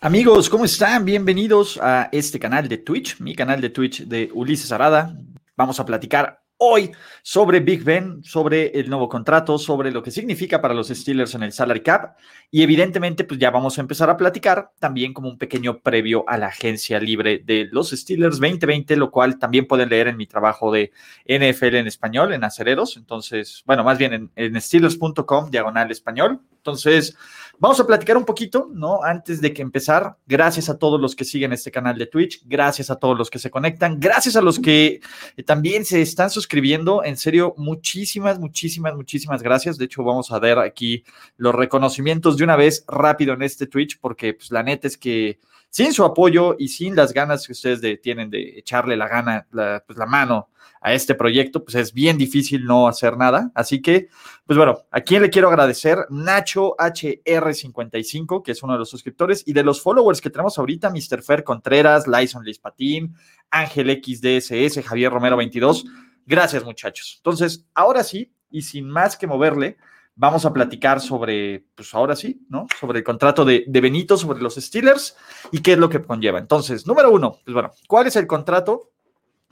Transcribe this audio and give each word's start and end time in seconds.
Amigos, 0.00 0.48
¿cómo 0.48 0.64
están? 0.64 1.04
Bienvenidos 1.04 1.76
a 1.82 2.08
este 2.12 2.38
canal 2.38 2.68
de 2.68 2.78
Twitch, 2.78 3.18
mi 3.18 3.34
canal 3.34 3.60
de 3.60 3.70
Twitch 3.70 4.04
de 4.04 4.30
Ulises 4.32 4.70
Arada. 4.70 5.12
Vamos 5.56 5.80
a 5.80 5.84
platicar 5.84 6.40
hoy 6.56 6.92
sobre 7.22 7.58
Big 7.58 7.82
Ben, 7.82 8.22
sobre 8.22 8.68
el 8.78 8.88
nuevo 8.88 9.08
contrato, 9.08 9.58
sobre 9.58 9.90
lo 9.90 10.00
que 10.00 10.12
significa 10.12 10.60
para 10.60 10.72
los 10.72 10.86
Steelers 10.86 11.34
en 11.34 11.42
el 11.42 11.52
salary 11.52 11.80
cap 11.80 12.16
y 12.48 12.62
evidentemente 12.62 13.24
pues 13.24 13.40
ya 13.40 13.50
vamos 13.50 13.76
a 13.76 13.80
empezar 13.80 14.08
a 14.08 14.16
platicar 14.16 14.70
también 14.78 15.12
como 15.12 15.28
un 15.28 15.36
pequeño 15.36 15.80
previo 15.80 16.24
a 16.28 16.38
la 16.38 16.46
agencia 16.46 17.00
libre 17.00 17.42
de 17.44 17.68
los 17.72 17.90
Steelers 17.90 18.38
2020, 18.38 18.94
lo 18.94 19.10
cual 19.10 19.36
también 19.36 19.66
pueden 19.66 19.88
leer 19.88 20.06
en 20.06 20.16
mi 20.16 20.28
trabajo 20.28 20.70
de 20.70 20.92
NFL 21.26 21.74
en 21.74 21.88
español, 21.88 22.32
en 22.32 22.44
Acereros, 22.44 22.96
entonces, 22.96 23.64
bueno, 23.66 23.82
más 23.82 23.98
bien 23.98 24.12
en, 24.12 24.30
en 24.36 24.60
steelers.com, 24.60 25.50
diagonal 25.50 25.90
español. 25.90 26.40
Entonces, 26.68 27.16
Vamos 27.60 27.80
a 27.80 27.86
platicar 27.86 28.16
un 28.16 28.24
poquito, 28.24 28.70
¿no? 28.72 29.02
Antes 29.02 29.40
de 29.40 29.52
que 29.52 29.62
empezar, 29.62 30.16
gracias 30.28 30.68
a 30.68 30.78
todos 30.78 31.00
los 31.00 31.16
que 31.16 31.24
siguen 31.24 31.52
este 31.52 31.72
canal 31.72 31.98
de 31.98 32.06
Twitch, 32.06 32.42
gracias 32.46 32.88
a 32.88 32.96
todos 32.96 33.18
los 33.18 33.30
que 33.30 33.40
se 33.40 33.50
conectan, 33.50 33.98
gracias 33.98 34.36
a 34.36 34.40
los 34.40 34.60
que 34.60 35.00
también 35.44 35.84
se 35.84 36.00
están 36.00 36.30
suscribiendo. 36.30 37.02
En 37.02 37.16
serio, 37.16 37.54
muchísimas, 37.56 38.38
muchísimas, 38.38 38.94
muchísimas 38.94 39.42
gracias. 39.42 39.76
De 39.76 39.86
hecho, 39.86 40.04
vamos 40.04 40.30
a 40.30 40.38
ver 40.38 40.60
aquí 40.60 41.02
los 41.36 41.52
reconocimientos 41.52 42.36
de 42.36 42.44
una 42.44 42.54
vez 42.54 42.84
rápido 42.86 43.34
en 43.34 43.42
este 43.42 43.66
Twitch, 43.66 43.98
porque 43.98 44.34
pues, 44.34 44.52
la 44.52 44.62
neta 44.62 44.86
es 44.86 44.96
que 44.96 45.40
sin 45.70 45.92
su 45.92 46.04
apoyo 46.04 46.56
y 46.58 46.68
sin 46.68 46.96
las 46.96 47.12
ganas 47.12 47.46
que 47.46 47.52
ustedes 47.52 48.00
tienen 48.00 48.30
de 48.30 48.58
echarle 48.58 48.96
la 48.96 49.08
gana, 49.08 49.46
la, 49.52 49.82
pues, 49.86 49.98
la 49.98 50.06
mano 50.06 50.48
a 50.80 50.92
este 50.92 51.14
proyecto, 51.14 51.64
pues 51.64 51.74
es 51.74 51.92
bien 51.92 52.16
difícil 52.16 52.64
no 52.64 52.86
hacer 52.86 53.16
nada. 53.16 53.50
Así 53.54 53.82
que, 53.82 54.08
pues 54.46 54.56
bueno, 54.56 54.78
¿a 54.90 55.00
quién 55.00 55.22
le 55.22 55.30
quiero 55.30 55.48
agradecer? 55.48 56.06
Nacho 56.10 56.76
HR55, 56.76 58.42
que 58.42 58.52
es 58.52 58.62
uno 58.62 58.74
de 58.74 58.78
los 58.80 58.88
suscriptores, 58.88 59.42
y 59.46 59.52
de 59.52 59.64
los 59.64 59.82
followers 59.82 60.20
que 60.20 60.30
tenemos 60.30 60.58
ahorita, 60.58 60.90
Mr. 60.90 61.22
Fer 61.22 61.44
Contreras, 61.44 62.06
Lyson 62.06 62.44
Lispatín, 62.44 63.14
Ángel 63.50 64.00
XDSS, 64.02 64.84
Javier 64.84 65.12
Romero 65.12 65.36
22. 65.36 65.84
Gracias, 66.26 66.64
muchachos. 66.64 67.16
Entonces, 67.18 67.66
ahora 67.74 68.04
sí, 68.04 68.32
y 68.50 68.62
sin 68.62 68.88
más 68.88 69.16
que 69.16 69.26
moverle, 69.26 69.78
vamos 70.18 70.44
a 70.44 70.52
platicar 70.52 71.00
sobre, 71.00 71.64
pues 71.76 71.94
ahora 71.94 72.16
sí, 72.16 72.44
¿no? 72.48 72.66
Sobre 72.78 72.98
el 72.98 73.04
contrato 73.04 73.44
de, 73.44 73.64
Benito, 73.68 74.16
sobre 74.16 74.40
los 74.40 74.56
Steelers 74.56 75.16
y 75.52 75.62
qué 75.62 75.72
es 75.72 75.78
lo 75.78 75.88
que 75.88 76.02
conlleva. 76.02 76.40
Entonces, 76.40 76.86
número 76.86 77.10
uno, 77.10 77.38
pues 77.44 77.54
bueno, 77.54 77.70
¿cuál 77.86 78.08
es 78.08 78.16
el 78.16 78.26
contrato? 78.26 78.90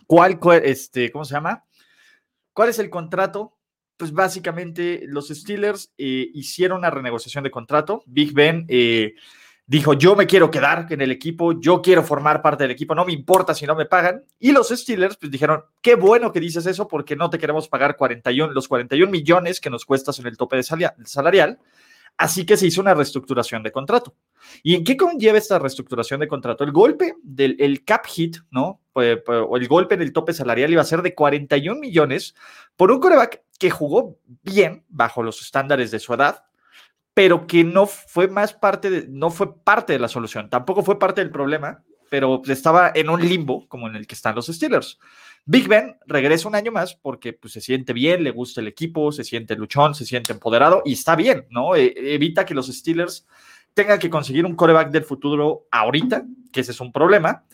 ¿Cuál, 0.09 0.41
este, 0.65 1.13
cómo 1.13 1.25
se 1.25 1.35
llama? 1.35 1.65
¿Cuál 2.53 2.71
es 2.71 2.81
el 2.81 2.91
contrato? 2.91 3.57
Pues 3.97 4.13
básicamente 4.13 5.03
los 5.07 5.29
Steelers 5.29 5.93
eh, 5.99 6.29
hicieron 6.35 6.79
una 6.79 6.91
renegociación 6.91 7.45
de 7.45 7.53
contrato. 7.53 8.03
Big 8.05 8.35
Ben 8.35 8.67
eh, 8.69 9.15
dijo, 9.67 9.95
yo 9.95 10.15
me 10.15 10.27
quiero 10.27 10.51
quedar 10.51 10.87
en 10.91 11.01
el 11.01 11.11
equipo, 11.11 11.61
yo 11.61 11.83
quiero 11.83 12.03
formar 12.03 12.41
parte 12.41 12.65
del 12.65 12.71
equipo, 12.71 12.95
no 12.95 13.05
me 13.05 13.13
importa 13.13 13.55
si 13.55 13.67
no 13.67 13.75
me 13.75 13.87
pagan. 13.87 14.25
Y 14.39 14.53
los 14.53 14.69
Steelers 14.69 15.17
pues 15.17 15.31
dijeron, 15.31 15.65
qué 15.83 15.97
bueno 15.97 16.33
que 16.33 16.41
dices 16.41 16.67
eso 16.67 16.87
porque 16.87 17.17
no 17.17 17.31
te 17.31 17.39
queremos 17.39 17.69
pagar 17.69 17.97
41, 17.97 18.53
los 18.53 18.69
41 18.69 19.11
millones 19.11 19.61
que 19.61 19.71
nos 19.71 19.85
cuestas 19.85 20.19
en 20.19 20.27
el 20.27 20.37
tope 20.37 20.57
de 20.57 20.63
salarial. 20.63 21.59
Así 22.19 22.47
que 22.47 22.57
se 22.57 22.67
hizo 22.67 22.81
una 22.81 22.95
reestructuración 22.95 23.63
de 23.63 23.73
contrato. 23.73 24.15
¿Y 24.63 24.75
en 24.75 24.85
qué 24.85 24.97
conlleva 24.97 25.37
esta 25.37 25.59
reestructuración 25.59 26.21
de 26.21 26.29
contrato? 26.29 26.65
El 26.65 26.73
golpe 26.73 27.15
del 27.23 27.57
el 27.59 27.85
cap 27.85 28.07
hit, 28.07 28.39
¿no? 28.51 28.81
O 28.95 29.03
el 29.03 29.69
golpe 29.69 29.99
del 29.99 30.15
tope 30.15 30.33
salarial 30.33 30.73
iba 30.73 30.81
a 30.81 30.87
ser 30.87 31.03
de 31.03 31.15
41 31.15 31.79
millones 31.79 32.35
por 32.75 32.91
un 32.91 33.01
coreback 33.01 33.43
que 33.59 33.71
jugó 33.71 34.19
bien 34.43 34.85
bajo 34.89 35.23
los 35.23 35.43
estándares 35.43 35.91
de 35.91 35.99
su 35.99 36.15
edad, 36.15 36.47
pero 37.17 37.47
que 37.47 37.65
no 37.65 37.87
fue 37.87 38.29
más 38.29 38.53
parte 38.53 38.91
de, 38.91 39.07
no 39.09 39.31
fue 39.31 39.59
parte 39.65 39.95
de 39.95 39.99
la 39.99 40.07
solución, 40.07 40.51
tampoco 40.51 40.83
fue 40.83 40.99
parte 40.99 41.23
del 41.23 41.31
problema, 41.31 41.83
pero 42.11 42.43
estaba 42.47 42.93
en 42.95 43.09
un 43.09 43.27
limbo 43.27 43.67
como 43.69 43.89
en 43.89 43.97
el 43.97 44.07
que 44.07 44.15
están 44.15 44.35
los 44.35 44.49
Steelers. 44.49 44.99
Big 45.47 45.67
Ben 45.67 45.97
regresa 46.07 46.47
un 46.47 46.55
año 46.55 46.73
más 46.73 46.95
porque 46.95 47.33
pues, 47.33 47.55
se 47.55 47.63
siente 47.63 47.95
bien, 47.95 48.23
le 48.23 48.33
gusta 48.33 48.61
el 48.61 48.67
equipo, 48.67 49.13
se 49.13 49.25
siente 49.25 49.57
luchón, 49.57 49.95
se 49.95 50.05
siente 50.05 50.35
empoderado 50.35 50.83
y 50.85 50.93
está 50.93 51.17
bien, 51.17 51.47
¿no? 51.49 51.75
E, 51.75 51.95
evita 51.97 52.45
que 52.45 52.53
los 52.53 52.67
Steelers 52.67 53.27
tengan 53.73 53.99
que 53.99 54.11
conseguir 54.11 54.45
un 54.45 54.55
coreback 54.55 54.91
del 54.91 55.05
futuro 55.05 55.69
ahorita, 55.71 56.23
que 56.53 56.61
ese 56.61 56.73
es 56.73 56.81
un 56.83 56.93
problema, 56.93 57.47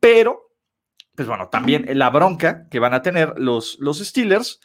pero, 0.00 0.50
pues 1.14 1.28
bueno, 1.28 1.50
también 1.50 1.86
la 1.96 2.10
bronca 2.10 2.68
que 2.68 2.80
van 2.80 2.94
a 2.94 3.02
tener 3.02 3.34
los, 3.36 3.78
los 3.78 4.00
Steelers 4.00 4.60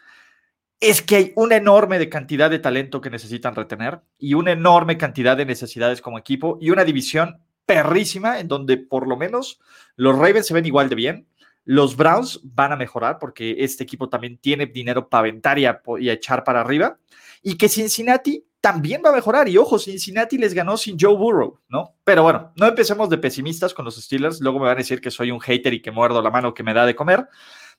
es 0.79 1.01
que 1.01 1.15
hay 1.15 1.33
una 1.35 1.57
enorme 1.57 2.07
cantidad 2.09 2.49
de 2.49 2.59
talento 2.59 3.01
que 3.01 3.09
necesitan 3.09 3.55
retener 3.55 4.01
y 4.17 4.33
una 4.33 4.51
enorme 4.51 4.97
cantidad 4.97 5.35
de 5.35 5.45
necesidades 5.45 6.01
como 6.01 6.17
equipo 6.17 6.57
y 6.61 6.69
una 6.69 6.85
división 6.85 7.41
perrísima 7.65 8.39
en 8.39 8.47
donde 8.47 8.77
por 8.77 9.07
lo 9.07 9.17
menos 9.17 9.59
los 9.95 10.17
Ravens 10.17 10.47
se 10.47 10.53
ven 10.53 10.65
igual 10.65 10.89
de 10.89 10.95
bien, 10.95 11.27
los 11.65 11.95
Browns 11.95 12.39
van 12.43 12.71
a 12.71 12.75
mejorar 12.75 13.19
porque 13.19 13.57
este 13.59 13.83
equipo 13.83 14.09
también 14.09 14.37
tiene 14.37 14.65
dinero 14.65 15.07
para 15.07 15.19
aventar 15.19 15.59
y 15.59 15.65
a, 15.65 15.81
echar 15.99 16.43
para 16.43 16.61
arriba. 16.61 16.97
Y 17.43 17.57
que 17.57 17.69
Cincinnati 17.69 18.43
también 18.59 19.03
va 19.05 19.09
a 19.09 19.13
mejorar. 19.13 19.47
Y 19.47 19.57
ojo, 19.57 19.77
Cincinnati 19.77 20.39
les 20.39 20.55
ganó 20.55 20.77
sin 20.77 20.97
Joe 20.99 21.15
Burrow, 21.15 21.59
¿no? 21.69 21.95
Pero 22.03 22.23
bueno, 22.23 22.51
no 22.55 22.65
empecemos 22.65 23.07
de 23.09 23.19
pesimistas 23.19 23.73
con 23.73 23.85
los 23.85 23.97
Steelers. 23.97 24.41
Luego 24.41 24.57
me 24.57 24.65
van 24.65 24.77
a 24.77 24.79
decir 24.79 24.99
que 24.99 25.11
soy 25.11 25.29
un 25.29 25.39
hater 25.39 25.73
y 25.75 25.81
que 25.81 25.91
muerdo 25.91 26.21
la 26.21 26.31
mano 26.31 26.55
que 26.55 26.63
me 26.63 26.73
da 26.73 26.87
de 26.87 26.95
comer. 26.95 27.27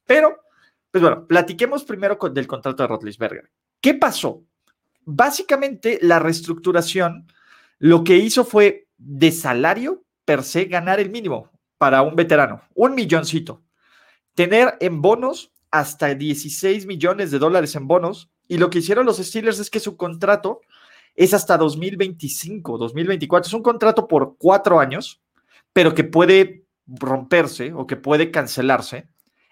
Pero, 0.06 0.39
pues 0.91 1.03
bueno, 1.03 1.27
platiquemos 1.27 1.84
primero 1.84 2.19
del 2.33 2.47
contrato 2.47 2.83
de 2.83 2.89
Rotlisberger. 2.89 3.51
¿Qué 3.81 3.95
pasó? 3.95 4.45
Básicamente, 5.05 5.99
la 6.03 6.19
reestructuración 6.19 7.27
lo 7.78 8.05
que 8.05 8.17
hizo 8.17 8.45
fue 8.45 8.89
de 8.99 9.33
salario 9.33 10.05
per 10.25 10.43
se 10.43 10.65
ganar 10.65 11.01
el 11.01 11.11
mínimo 11.11 11.51
para 11.78 12.03
un 12.03 12.15
veterano, 12.15 12.62
un 12.75 12.95
milloncito 12.95 13.62
tener 14.34 14.77
en 14.81 15.03
bonos 15.03 15.53
hasta 15.71 16.15
16 16.15 16.87
millones 16.87 17.31
de 17.31 17.39
dólares 17.39 17.77
en 17.77 17.87
bonos. 17.87 18.31
Y 18.49 18.59
lo 18.59 18.71
que 18.71 18.78
hicieron 18.78 19.07
los 19.07 19.19
Steelers 19.19 19.59
es 19.59 19.71
que 19.71 19.81
su 19.81 19.97
contrato 19.97 20.61
es 21.15 21.34
hasta 21.34 21.57
2025, 21.57 22.78
2024. 22.78 23.49
Es 23.49 23.53
un 23.55 23.62
contrato 23.62 24.09
por 24.09 24.37
cuatro 24.39 24.81
años, 24.81 25.21
pero 25.72 25.95
que 25.95 26.05
puede 26.05 26.65
romperse 26.87 27.72
o 27.72 27.87
que 27.87 27.97
puede 27.97 28.31
cancelarse 28.31 29.09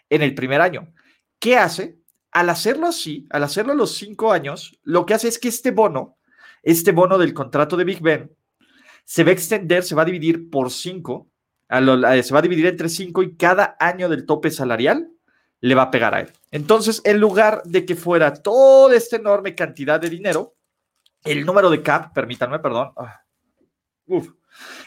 en 0.08 0.22
el 0.22 0.34
primer 0.34 0.60
año. 0.60 0.92
¿Qué 1.38 1.56
hace? 1.56 1.98
Al 2.30 2.50
hacerlo 2.50 2.86
así, 2.86 3.26
al 3.30 3.44
hacerlo 3.44 3.72
a 3.72 3.76
los 3.76 3.94
cinco 3.96 4.32
años, 4.32 4.78
lo 4.82 5.06
que 5.06 5.14
hace 5.14 5.28
es 5.28 5.38
que 5.38 5.48
este 5.48 5.70
bono, 5.70 6.18
este 6.62 6.92
bono 6.92 7.18
del 7.18 7.34
contrato 7.34 7.76
de 7.76 7.84
Big 7.84 8.00
Ben, 8.00 8.30
se 9.04 9.24
va 9.24 9.30
a 9.30 9.32
extender, 9.32 9.82
se 9.82 9.94
va 9.94 10.02
a 10.02 10.06
dividir 10.06 10.50
por 10.50 10.70
cinco 10.70 11.28
se 11.68 12.32
va 12.32 12.38
a 12.38 12.42
dividir 12.42 12.66
entre 12.66 12.88
cinco 12.88 13.22
y 13.22 13.36
cada 13.36 13.76
año 13.78 14.08
del 14.08 14.24
tope 14.24 14.50
salarial 14.50 15.10
le 15.60 15.74
va 15.74 15.82
a 15.82 15.90
pegar 15.90 16.14
a 16.14 16.20
él. 16.20 16.32
Entonces, 16.50 17.02
en 17.04 17.18
lugar 17.18 17.62
de 17.64 17.84
que 17.84 17.94
fuera 17.94 18.32
toda 18.32 18.96
esta 18.96 19.16
enorme 19.16 19.54
cantidad 19.54 20.00
de 20.00 20.08
dinero, 20.08 20.54
el 21.24 21.44
número 21.44 21.68
de 21.68 21.82
cap, 21.82 22.14
permítanme, 22.14 22.58
perdón, 22.60 22.92
ah, 22.96 23.22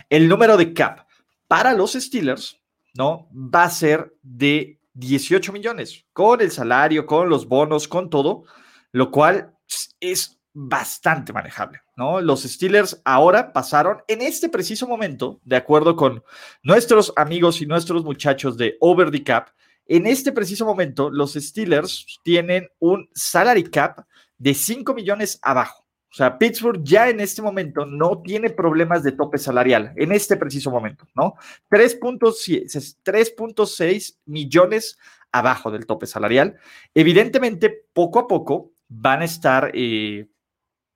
el 0.10 0.28
número 0.28 0.58
de 0.58 0.74
cap 0.74 1.08
para 1.48 1.74
los 1.74 1.94
Steelers, 1.94 2.60
¿no? 2.96 3.30
Va 3.32 3.66
a 3.66 3.70
ser 3.70 4.16
de 4.24 4.80
18 4.94 5.54
millones, 5.54 6.06
con 6.14 6.42
el 6.42 6.52
salario, 6.52 7.06
con 7.06 7.30
los 7.30 7.48
bonos, 7.48 7.88
con 7.88 8.10
todo, 8.10 8.44
lo 8.92 9.12
cual 9.12 9.54
es 10.00 10.38
bastante 10.54 11.32
manejable, 11.32 11.82
¿no? 11.96 12.20
Los 12.20 12.44
Steelers 12.44 13.02
ahora 13.06 13.54
pasaron 13.54 14.00
en 14.08 14.22
este 14.22 14.50
preciso 14.50 14.88
momento, 14.88 15.40
de 15.44 15.56
acuerdo 15.56 15.96
con 15.96 16.24
nuestros 16.62 17.14
amigos 17.16 17.62
y 17.62 17.66
nuestros 17.66 18.04
muchachos 18.04 18.58
de 18.58 18.76
Over 18.82 19.12
the 19.12 19.24
Cap, 19.24 19.50
en 19.88 20.08
este 20.08 20.32
preciso 20.32 20.66
momento 20.66 21.10
los 21.10 21.34
Steelers 21.34 22.06
tienen 22.24 22.70
un 22.80 23.10
salary 23.14 23.64
cap 23.64 24.06
de 24.38 24.54
5 24.54 24.94
millones 24.94 25.40
abajo. 25.42 25.81
O 26.12 26.14
sea, 26.14 26.38
Pittsburgh 26.38 26.84
ya 26.84 27.10
en 27.10 27.22
este 27.22 27.42
momento 27.42 27.86
no 27.86 28.22
tiene 28.22 28.50
problemas 28.50 29.04
de 29.04 29.14
tope 29.14 29.38
salarial, 29.38 29.94
en 29.96 30.12
este 30.12 30.36
preciso 30.36 30.70
momento, 30.70 31.08
¿no? 31.16 31.36
3.6 31.70 34.18
millones 34.26 35.00
abajo 35.32 35.72
del 35.72 35.86
tope 35.86 36.08
salarial. 36.08 36.58
Evidentemente, 36.94 37.86
poco 37.94 38.20
a 38.20 38.28
poco 38.28 38.74
van 38.90 39.22
a 39.22 39.26
estar 39.26 39.72
eh, 39.74 40.28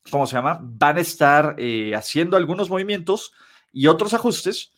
¿cómo 0.09 0.27
se 0.27 0.35
llama? 0.35 0.59
Van 0.61 0.97
a 0.97 1.01
estar 1.01 1.55
eh, 1.57 1.93
haciendo 1.95 2.37
algunos 2.37 2.69
movimientos 2.69 3.33
y 3.71 3.87
otros 3.87 4.13
ajustes, 4.13 4.73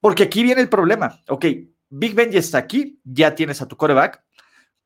porque 0.00 0.24
aquí 0.24 0.42
viene 0.42 0.60
el 0.60 0.68
problema. 0.68 1.22
Ok, 1.28 1.46
Big 1.88 2.14
Ben 2.14 2.30
ya 2.30 2.40
está 2.40 2.58
aquí, 2.58 3.00
ya 3.04 3.34
tienes 3.34 3.62
a 3.62 3.68
tu 3.68 3.76
coreback. 3.76 4.24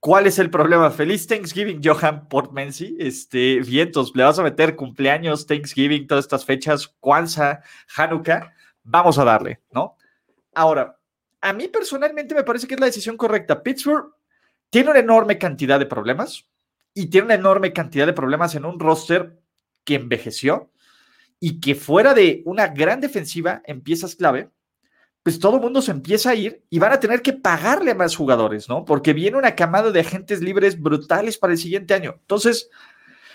¿Cuál 0.00 0.26
es 0.26 0.38
el 0.38 0.48
problema? 0.48 0.90
Feliz 0.90 1.26
Thanksgiving, 1.26 1.82
Johan 1.84 2.26
Portmancy. 2.26 2.96
Este, 2.98 3.60
vientos, 3.60 4.12
le 4.14 4.24
vas 4.24 4.38
a 4.38 4.42
meter 4.42 4.74
cumpleaños, 4.74 5.46
Thanksgiving, 5.46 6.06
todas 6.06 6.24
estas 6.24 6.46
fechas, 6.46 6.88
Kwanzaa, 7.00 7.60
Hanukkah. 7.96 8.54
Vamos 8.82 9.18
a 9.18 9.24
darle, 9.24 9.60
¿no? 9.72 9.98
Ahora, 10.54 10.98
a 11.42 11.52
mí 11.52 11.68
personalmente 11.68 12.34
me 12.34 12.44
parece 12.44 12.66
que 12.66 12.74
es 12.74 12.80
la 12.80 12.86
decisión 12.86 13.18
correcta. 13.18 13.62
Pittsburgh 13.62 14.14
tiene 14.70 14.90
una 14.90 15.00
enorme 15.00 15.36
cantidad 15.36 15.78
de 15.78 15.84
problemas 15.84 16.46
y 16.94 17.08
tiene 17.08 17.26
una 17.26 17.34
enorme 17.34 17.74
cantidad 17.74 18.06
de 18.06 18.14
problemas 18.14 18.54
en 18.54 18.64
un 18.64 18.80
roster 18.80 19.38
que 19.84 19.96
envejeció 19.96 20.70
y 21.38 21.60
que 21.60 21.74
fuera 21.74 22.14
de 22.14 22.42
una 22.46 22.68
gran 22.68 23.02
defensiva 23.02 23.60
en 23.66 23.82
piezas 23.82 24.16
clave, 24.16 24.48
pues 25.22 25.38
todo 25.38 25.56
el 25.56 25.62
mundo 25.62 25.82
se 25.82 25.90
empieza 25.90 26.30
a 26.30 26.34
ir 26.34 26.64
y 26.70 26.78
van 26.78 26.92
a 26.92 27.00
tener 27.00 27.20
que 27.20 27.32
pagarle 27.32 27.90
a 27.90 27.94
más 27.94 28.16
jugadores, 28.16 28.68
¿no? 28.68 28.84
Porque 28.84 29.12
viene 29.12 29.36
una 29.36 29.54
camada 29.54 29.90
de 29.90 30.00
agentes 30.00 30.40
libres 30.40 30.80
brutales 30.80 31.36
para 31.36 31.52
el 31.52 31.58
siguiente 31.58 31.92
año. 31.92 32.16
Entonces, 32.20 32.70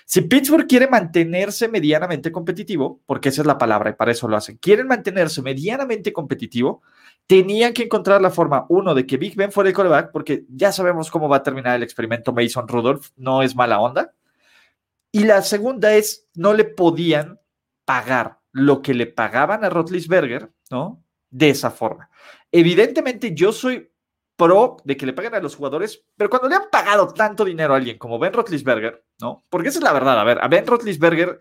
si 0.06 0.22
Pittsburgh 0.22 0.68
quiere 0.68 0.88
mantenerse 0.88 1.68
medianamente 1.68 2.32
competitivo, 2.32 3.02
porque 3.06 3.30
esa 3.30 3.42
es 3.42 3.48
la 3.48 3.58
palabra 3.58 3.92
y 3.92 3.94
para 3.94 4.12
eso 4.12 4.28
lo 4.28 4.38
hacen, 4.38 4.58
quieren 4.58 4.88
mantenerse 4.88 5.42
medianamente 5.42 6.14
competitivo, 6.14 6.82
tenían 7.28 7.74
que 7.74 7.84
encontrar 7.84 8.22
la 8.22 8.30
forma, 8.30 8.66
uno, 8.70 8.94
de 8.94 9.06
que 9.06 9.18
Big 9.18 9.36
Ben 9.36 9.52
fuera 9.52 9.70
el 9.70 9.76
coreback, 9.76 10.12
porque 10.12 10.46
ya 10.50 10.72
sabemos 10.72 11.10
cómo 11.10 11.30
va 11.30 11.38
a 11.38 11.44
terminar 11.44 11.76
el 11.76 11.84
experimento 11.84 12.34
Mason 12.34 12.68
Rudolph, 12.68 13.10
no 13.16 13.42
es 13.42 13.56
mala 13.56 13.80
onda. 13.80 14.14
Y 15.12 15.24
la 15.24 15.42
segunda 15.42 15.94
es, 15.96 16.28
no 16.36 16.54
le 16.54 16.66
podían 16.66 17.40
pagar 17.86 18.40
lo 18.52 18.82
que 18.82 18.94
le 18.94 19.08
pagaban 19.08 19.64
a 19.64 19.70
Rotlisberger, 19.70 20.52
¿no? 20.70 21.05
De 21.30 21.50
esa 21.50 21.72
forma. 21.72 22.10
Evidentemente, 22.52 23.34
yo 23.36 23.52
soy 23.52 23.90
pro 24.36 24.78
de 24.84 24.98
que 24.98 25.06
le 25.06 25.14
paguen 25.14 25.36
a 25.36 25.40
los 25.40 25.56
jugadores, 25.56 26.04
pero 26.18 26.30
cuando 26.30 26.50
le 26.50 26.56
han 26.56 26.70
pagado 26.72 27.08
tanto 27.08 27.46
dinero 27.46 27.74
a 27.74 27.78
alguien 27.78 27.98
como 27.98 28.20
Ben 28.20 28.34
Rotlisberger, 28.34 29.06
¿no? 29.20 29.46
Porque 29.50 29.70
esa 29.70 29.80
es 29.80 29.84
la 29.84 29.94
verdad, 29.94 30.20
a 30.20 30.24
ver, 30.24 30.40
a 30.42 30.48
Ben 30.48 30.68
Rotlisberger 30.68 31.40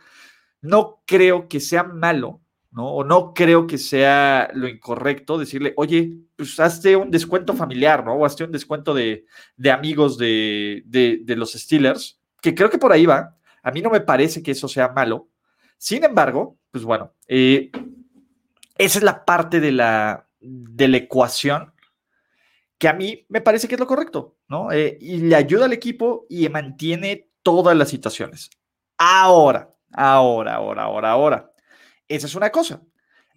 no 0.63 1.03
creo 1.07 1.49
que 1.49 1.61
sea 1.61 1.85
malo, 1.85 2.41
¿no? 2.71 2.89
O 2.89 3.05
no 3.05 3.35
creo 3.35 3.67
que 3.67 3.79
sea 3.79 4.51
lo 4.55 4.69
incorrecto 4.69 5.39
decirle, 5.39 5.75
oye, 5.77 6.19
pues 6.37 6.59
hazte 6.59 6.97
un 6.97 7.11
descuento 7.11 7.55
familiar, 7.55 8.05
¿no? 8.05 8.15
O 8.15 8.25
hazte 8.25 8.45
un 8.45 8.53
descuento 8.53 8.95
de, 8.95 9.27
amigos 9.73 10.17
de, 10.19 10.83
de, 10.87 11.37
los 11.37 11.53
Steelers, 11.53 12.21
que 12.41 12.55
creo 12.55 12.71
que 12.71 12.79
por 12.79 12.93
ahí 12.93 13.07
va. 13.07 13.37
A 13.63 13.71
mí 13.71 13.83
no 13.83 13.91
me 13.91 14.01
parece 14.01 14.43
que 14.43 14.53
eso 14.53 14.69
sea 14.69 14.89
malo. 14.89 15.29
Sin 15.79 16.05
embargo, 16.05 16.59
pues 16.71 16.85
bueno, 16.85 17.13
eh, 17.29 17.71
esa 18.77 18.99
es 18.99 19.05
la 19.05 19.25
parte 19.25 19.61
de 19.61 19.73
la, 19.73 20.29
de 20.41 20.89
la 20.89 20.97
ecuación 20.99 21.73
que 22.79 22.89
a 22.89 22.93
mí 22.93 23.25
me 23.29 23.41
parece 23.41 23.69
que 23.69 23.75
es 23.75 23.81
lo 23.81 23.87
correcto, 23.87 24.37
¿no? 24.49 24.73
Eh, 24.73 24.99
y 25.01 25.19
le 25.19 25.37
ayuda 25.37 25.67
al 25.67 25.73
equipo 25.73 26.27
y 26.29 26.49
mantiene 26.49 27.31
todas 27.43 27.77
las 27.77 27.89
situaciones. 27.89 28.51
Ahora, 28.99 29.75
ahora, 29.93 30.57
ahora, 30.57 30.83
ahora, 30.83 31.11
ahora. 31.11 31.53
Esa 32.09 32.27
es 32.27 32.35
una 32.35 32.51
cosa. 32.51 32.83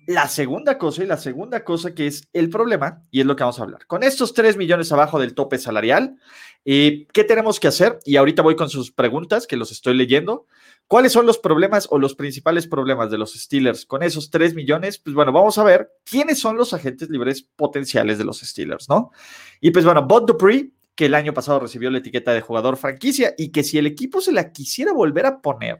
La 0.07 0.29
segunda 0.29 0.77
cosa, 0.77 1.03
y 1.03 1.05
la 1.05 1.17
segunda 1.17 1.65
cosa 1.65 1.93
que 1.93 2.07
es 2.07 2.29
el 2.31 2.49
problema, 2.49 3.03
y 3.11 3.19
es 3.19 3.25
lo 3.25 3.35
que 3.35 3.43
vamos 3.43 3.59
a 3.59 3.63
hablar. 3.63 3.85
Con 3.87 4.03
estos 4.03 4.33
3 4.33 4.55
millones 4.55 4.89
abajo 4.93 5.19
del 5.19 5.35
tope 5.35 5.57
salarial, 5.57 6.15
eh, 6.63 7.07
¿qué 7.11 7.25
tenemos 7.25 7.59
que 7.59 7.67
hacer? 7.67 7.99
Y 8.05 8.15
ahorita 8.15 8.41
voy 8.41 8.55
con 8.55 8.69
sus 8.69 8.89
preguntas, 8.93 9.47
que 9.47 9.57
los 9.57 9.69
estoy 9.69 9.95
leyendo. 9.95 10.47
¿Cuáles 10.87 11.11
son 11.11 11.25
los 11.25 11.39
problemas 11.39 11.89
o 11.91 11.99
los 11.99 12.15
principales 12.15 12.67
problemas 12.67 13.11
de 13.11 13.17
los 13.17 13.33
Steelers 13.33 13.85
con 13.85 14.01
esos 14.01 14.29
3 14.29 14.55
millones? 14.55 14.97
Pues 14.97 15.13
bueno, 15.13 15.33
vamos 15.33 15.57
a 15.57 15.65
ver 15.65 15.91
quiénes 16.09 16.39
son 16.39 16.55
los 16.55 16.73
agentes 16.73 17.09
libres 17.09 17.41
potenciales 17.57 18.17
de 18.17 18.23
los 18.23 18.39
Steelers, 18.39 18.87
¿no? 18.87 19.11
Y 19.59 19.71
pues 19.71 19.83
bueno, 19.83 20.07
Bob 20.07 20.25
Dupree, 20.25 20.71
que 20.95 21.07
el 21.07 21.15
año 21.15 21.33
pasado 21.33 21.59
recibió 21.59 21.91
la 21.91 21.97
etiqueta 21.97 22.31
de 22.31 22.39
jugador 22.39 22.77
franquicia 22.77 23.35
y 23.37 23.49
que 23.49 23.65
si 23.65 23.77
el 23.77 23.85
equipo 23.85 24.21
se 24.21 24.31
la 24.31 24.53
quisiera 24.53 24.93
volver 24.93 25.25
a 25.25 25.41
poner, 25.41 25.79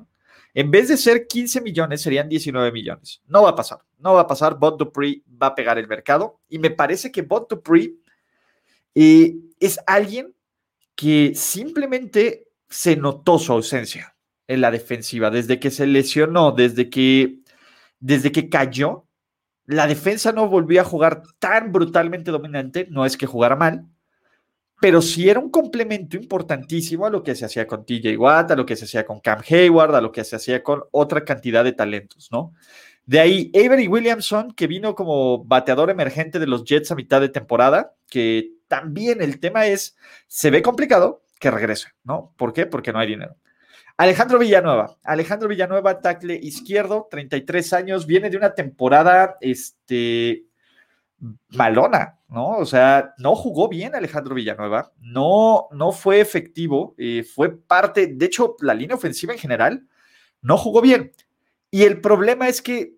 en 0.53 0.69
vez 0.69 0.89
de 0.89 0.97
ser 0.97 1.27
15 1.27 1.61
millones, 1.61 2.01
serían 2.01 2.27
19 2.27 2.73
millones. 2.73 3.21
No 3.27 3.43
va 3.43 3.51
a 3.51 3.55
pasar, 3.55 3.79
no 3.99 4.13
va 4.13 4.21
a 4.21 4.27
pasar. 4.27 4.57
Bot 4.57 4.77
Dupree 4.77 5.23
va 5.41 5.47
a 5.47 5.55
pegar 5.55 5.77
el 5.77 5.87
mercado. 5.87 6.39
Y 6.49 6.59
me 6.59 6.69
parece 6.69 7.11
que 7.11 7.21
Bot 7.21 7.49
Dupree 7.49 7.95
eh, 8.95 9.35
es 9.59 9.79
alguien 9.85 10.35
que 10.95 11.33
simplemente 11.35 12.47
se 12.69 12.95
notó 12.95 13.39
su 13.39 13.53
ausencia 13.53 14.15
en 14.47 14.61
la 14.61 14.71
defensiva. 14.71 15.29
Desde 15.29 15.59
que 15.59 15.71
se 15.71 15.87
lesionó, 15.87 16.51
desde 16.51 16.89
que, 16.89 17.39
desde 17.99 18.31
que 18.31 18.49
cayó, 18.49 19.05
la 19.65 19.87
defensa 19.87 20.31
no 20.31 20.47
volvió 20.47 20.81
a 20.81 20.85
jugar 20.85 21.23
tan 21.39 21.71
brutalmente 21.71 22.31
dominante. 22.31 22.87
No 22.89 23.05
es 23.05 23.17
que 23.17 23.25
jugara 23.25 23.55
mal, 23.55 23.85
pero 24.79 25.01
sí 25.01 25.29
era 25.29 25.39
un 25.39 25.49
complemento 25.49 26.17
importantísimo 26.17 27.05
a 27.05 27.09
lo 27.09 27.23
que 27.23 27.35
se 27.35 27.45
hacía 27.45 27.65
con 27.65 27.85
TJ 27.85 28.15
Watt, 28.17 28.51
a 28.51 28.55
lo 28.55 28.65
que 28.65 28.75
se 28.75 28.85
hacía 28.85 29.05
con 29.05 29.19
Cam 29.19 29.41
Hayward, 29.47 29.95
a 29.95 30.01
lo 30.01 30.11
que 30.11 30.23
se 30.23 30.35
hacía 30.35 30.63
con 30.63 30.83
otra 30.91 31.25
cantidad 31.25 31.63
de 31.63 31.73
talentos, 31.73 32.29
¿no? 32.31 32.53
De 33.07 33.21
ahí, 33.21 33.51
Avery 33.55 33.87
Williamson, 33.87 34.51
que 34.51 34.67
vino 34.67 34.93
como 34.93 35.45
bateador 35.45 35.89
emergente 35.89 36.39
de 36.39 36.47
los 36.47 36.65
Jets 36.65 36.91
a 36.91 36.95
mitad 36.95 37.21
de 37.21 37.29
temporada, 37.29 37.95
que 38.09 38.51
también 38.67 39.21
el 39.21 39.39
tema 39.39 39.65
es, 39.65 39.95
se 40.27 40.51
ve 40.51 40.61
complicado 40.61 41.23
que 41.39 41.49
regrese, 41.49 41.87
¿no? 42.03 42.33
¿Por 42.35 42.51
qué? 42.51 42.65
Porque 42.65 42.91
no 42.91 42.99
hay 42.99 43.07
dinero. 43.07 43.37
Alejandro 43.95 44.39
Villanueva, 44.39 44.97
Alejandro 45.05 45.47
Villanueva, 45.47 46.01
tackle 46.01 46.35
izquierdo, 46.35 47.07
33 47.09 47.71
años, 47.71 48.05
viene 48.05 48.29
de 48.29 48.35
una 48.35 48.53
temporada, 48.53 49.37
este, 49.39 50.43
malona, 51.47 52.19
¿no? 52.27 52.57
O 52.57 52.65
sea, 52.65 53.13
no 53.19 53.35
jugó 53.35 53.69
bien 53.69 53.95
Alejandro 53.95 54.35
Villanueva, 54.35 54.91
no, 54.99 55.69
no 55.71 55.93
fue 55.93 56.19
efectivo, 56.19 56.93
eh, 56.97 57.23
fue 57.23 57.57
parte, 57.57 58.07
de 58.07 58.25
hecho, 58.25 58.57
la 58.59 58.73
línea 58.73 58.97
ofensiva 58.97 59.31
en 59.31 59.39
general 59.39 59.87
no 60.41 60.57
jugó 60.57 60.81
bien. 60.81 61.13
Y 61.71 61.83
el 61.83 62.01
problema 62.01 62.47
es 62.47 62.61
que 62.61 62.96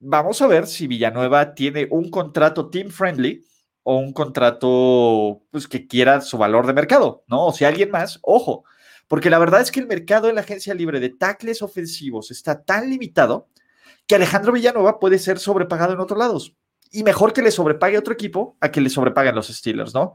vamos 0.00 0.40
a 0.42 0.46
ver 0.46 0.66
si 0.66 0.86
Villanueva 0.86 1.54
tiene 1.54 1.88
un 1.90 2.10
contrato 2.10 2.70
team 2.70 2.90
friendly 2.90 3.44
o 3.82 3.96
un 3.96 4.12
contrato 4.12 5.42
pues, 5.50 5.66
que 5.66 5.86
quiera 5.86 6.20
su 6.20 6.38
valor 6.38 6.66
de 6.66 6.72
mercado, 6.72 7.24
¿no? 7.26 7.46
O 7.46 7.52
si 7.52 7.64
alguien 7.64 7.90
más, 7.90 8.18
ojo, 8.22 8.64
porque 9.06 9.30
la 9.30 9.38
verdad 9.38 9.60
es 9.60 9.72
que 9.72 9.80
el 9.80 9.86
mercado 9.86 10.28
en 10.28 10.34
la 10.34 10.42
agencia 10.42 10.74
libre 10.74 11.00
de 11.00 11.10
tackles 11.10 11.62
ofensivos 11.62 12.30
está 12.30 12.62
tan 12.62 12.90
limitado 12.90 13.48
que 14.06 14.14
Alejandro 14.14 14.52
Villanueva 14.52 14.98
puede 14.98 15.18
ser 15.18 15.38
sobrepagado 15.38 15.94
en 15.94 16.00
otros 16.00 16.18
lados 16.18 16.56
y 16.90 17.02
mejor 17.02 17.32
que 17.32 17.42
le 17.42 17.50
sobrepague 17.50 17.98
otro 17.98 18.12
equipo 18.12 18.56
a 18.60 18.70
que 18.70 18.80
le 18.80 18.90
sobrepaguen 18.90 19.34
los 19.34 19.48
Steelers, 19.48 19.94
¿no? 19.94 20.14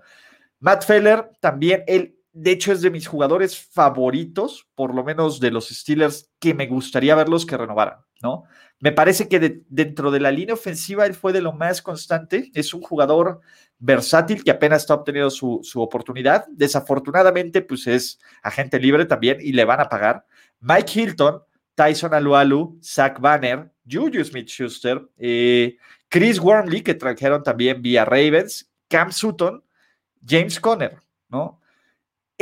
Matt 0.59 0.85
Feller 0.85 1.31
también, 1.39 1.83
él, 1.87 2.17
de 2.33 2.51
hecho, 2.51 2.71
es 2.71 2.81
de 2.81 2.89
mis 2.89 3.07
jugadores 3.07 3.59
favoritos, 3.59 4.67
por 4.73 4.93
lo 4.93 5.03
menos 5.03 5.39
de 5.39 5.51
los 5.51 5.69
Steelers, 5.69 6.31
que 6.39 6.55
me 6.55 6.65
gustaría 6.65 7.13
verlos 7.13 7.45
que 7.45 7.55
renovaran, 7.55 7.99
¿no? 8.23 8.45
Me 8.79 8.91
parece 8.91 9.29
que 9.29 9.61
dentro 9.69 10.09
de 10.09 10.19
la 10.19 10.31
línea 10.31 10.55
ofensiva 10.55 11.05
él 11.05 11.13
fue 11.13 11.31
de 11.31 11.41
lo 11.41 11.53
más 11.53 11.81
constante. 11.81 12.51
Es 12.55 12.73
un 12.73 12.81
jugador 12.81 13.39
versátil 13.77 14.43
que 14.43 14.51
apenas 14.51 14.81
está 14.81 14.95
obteniendo 14.95 15.29
su, 15.29 15.59
su 15.63 15.81
oportunidad. 15.81 16.45
Desafortunadamente, 16.49 17.61
pues 17.61 17.87
es 17.87 18.19
agente 18.41 18.79
libre 18.79 19.05
también 19.05 19.37
y 19.39 19.53
le 19.53 19.63
van 19.63 19.79
a 19.79 19.87
pagar. 19.87 20.25
Mike 20.59 20.99
Hilton, 20.99 21.41
Tyson 21.75 22.13
Alualu, 22.13 22.79
Zach 22.81 23.19
Banner, 23.19 23.71
Juju 23.89 24.23
Smith 24.23 24.49
Schuster, 24.49 25.01
eh, 25.17 25.77
Chris 26.09 26.39
Wormley, 26.39 26.81
que 26.81 26.95
trajeron 26.95 27.43
también 27.43 27.81
vía 27.81 28.05
Ravens, 28.05 28.69
Cam 28.87 29.11
Sutton, 29.11 29.63
James 30.25 30.59
Conner, 30.59 30.97
¿no? 31.29 31.61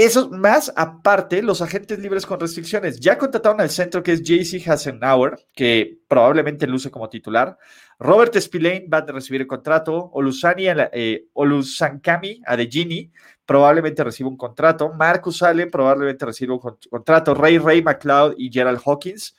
Eso 0.03 0.29
más 0.29 0.73
aparte, 0.75 1.41
los 1.41 1.61
agentes 1.61 1.99
libres 1.99 2.25
con 2.25 2.39
restricciones. 2.39 2.99
Ya 2.99 3.17
contrataron 3.17 3.61
al 3.61 3.69
centro 3.69 4.01
que 4.01 4.13
es 4.13 4.23
JC 4.23 4.67
Hasenauer, 4.67 5.37
que 5.53 5.99
probablemente 6.07 6.65
luce 6.65 6.89
como 6.89 7.09
titular. 7.09 7.57
Robert 7.99 8.35
Spillane 8.39 8.87
va 8.91 8.99
a 8.99 9.05
recibir 9.05 9.41
el 9.41 9.47
contrato. 9.47 10.09
Olusani, 10.13 10.65
eh, 10.91 11.25
Olusankami 11.33 12.41
Adegini 12.45 13.11
probablemente 13.45 14.03
reciba 14.03 14.29
un 14.29 14.37
contrato. 14.37 14.91
Marcus 14.93 15.43
Allen 15.43 15.69
probablemente 15.69 16.25
reciba 16.25 16.55
un 16.55 16.59
contrato. 16.89 17.33
Ray 17.35 17.59
Ray 17.59 17.83
McLeod 17.83 18.35
y 18.37 18.51
Gerald 18.51 18.81
Hawkins 18.83 19.35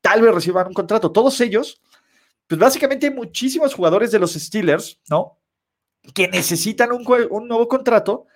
tal 0.00 0.22
vez 0.22 0.34
reciban 0.34 0.66
un 0.66 0.74
contrato. 0.74 1.12
Todos 1.12 1.40
ellos 1.40 1.80
pues 2.50 2.58
básicamente 2.58 3.06
hay 3.06 3.14
muchísimos 3.14 3.72
jugadores 3.74 4.10
de 4.10 4.18
los 4.18 4.32
Steelers, 4.32 4.98
¿no? 5.08 5.38
Que 6.12 6.26
necesitan 6.26 6.90
un, 6.90 7.04
nuevo 7.46 7.68
contrato 7.68 8.26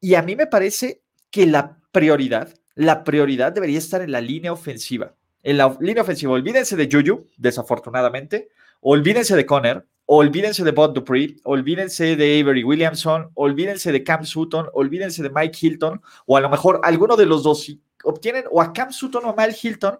y 0.00 0.16
a 0.16 0.22
mí 0.22 0.34
me 0.34 0.48
parece 0.48 1.01
que 1.32 1.46
la 1.46 1.78
prioridad, 1.90 2.54
la 2.76 3.02
prioridad 3.02 3.52
debería 3.52 3.78
estar 3.78 4.02
en 4.02 4.12
la 4.12 4.20
línea 4.20 4.52
ofensiva. 4.52 5.16
En 5.42 5.56
la 5.56 5.76
línea 5.80 6.02
ofensiva, 6.02 6.32
olvídense 6.34 6.76
de 6.76 6.88
Juju, 6.88 7.26
desafortunadamente, 7.36 8.50
olvídense 8.80 9.34
de 9.34 9.44
Conner, 9.44 9.84
olvídense 10.06 10.62
de 10.62 10.70
Bob 10.70 10.92
Dupree, 10.92 11.36
olvídense 11.44 12.16
de 12.16 12.40
Avery 12.40 12.62
Williamson, 12.62 13.30
olvídense 13.34 13.90
de 13.90 14.04
Cam 14.04 14.24
Sutton, 14.24 14.68
olvídense 14.74 15.22
de 15.22 15.30
Mike 15.30 15.58
Hilton, 15.60 16.02
o 16.26 16.36
a 16.36 16.40
lo 16.40 16.50
mejor 16.50 16.80
alguno 16.84 17.16
de 17.16 17.26
los 17.26 17.42
dos 17.42 17.66
obtienen 18.04 18.44
o 18.50 18.60
a 18.60 18.72
Cam 18.72 18.92
Sutton 18.92 19.24
o 19.24 19.30
a 19.30 19.34
Mike 19.34 19.58
Hilton, 19.62 19.98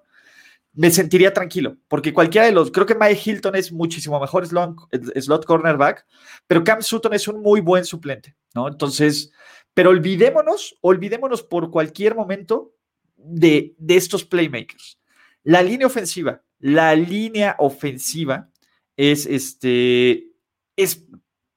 me 0.74 0.90
sentiría 0.90 1.32
tranquilo, 1.32 1.76
porque 1.88 2.14
cualquiera 2.14 2.46
de 2.46 2.52
los, 2.52 2.70
creo 2.70 2.86
que 2.86 2.94
Mike 2.94 3.20
Hilton 3.24 3.56
es 3.56 3.72
muchísimo 3.72 4.18
mejor 4.20 4.46
slot, 4.46 4.76
slot 5.20 5.44
cornerback, 5.44 6.06
pero 6.46 6.64
Cam 6.64 6.82
Sutton 6.82 7.12
es 7.14 7.28
un 7.28 7.42
muy 7.42 7.60
buen 7.60 7.84
suplente, 7.84 8.36
¿no? 8.54 8.68
Entonces, 8.68 9.32
pero 9.74 9.90
olvidémonos, 9.90 10.76
olvidémonos 10.80 11.42
por 11.42 11.70
cualquier 11.70 12.14
momento 12.14 12.74
de, 13.16 13.74
de 13.78 13.96
estos 13.96 14.24
playmakers. 14.24 14.98
La 15.42 15.62
línea 15.62 15.86
ofensiva, 15.86 16.42
la 16.58 16.94
línea 16.94 17.56
ofensiva 17.58 18.50
es, 18.96 19.26
este, 19.26 20.28
es 20.76 21.04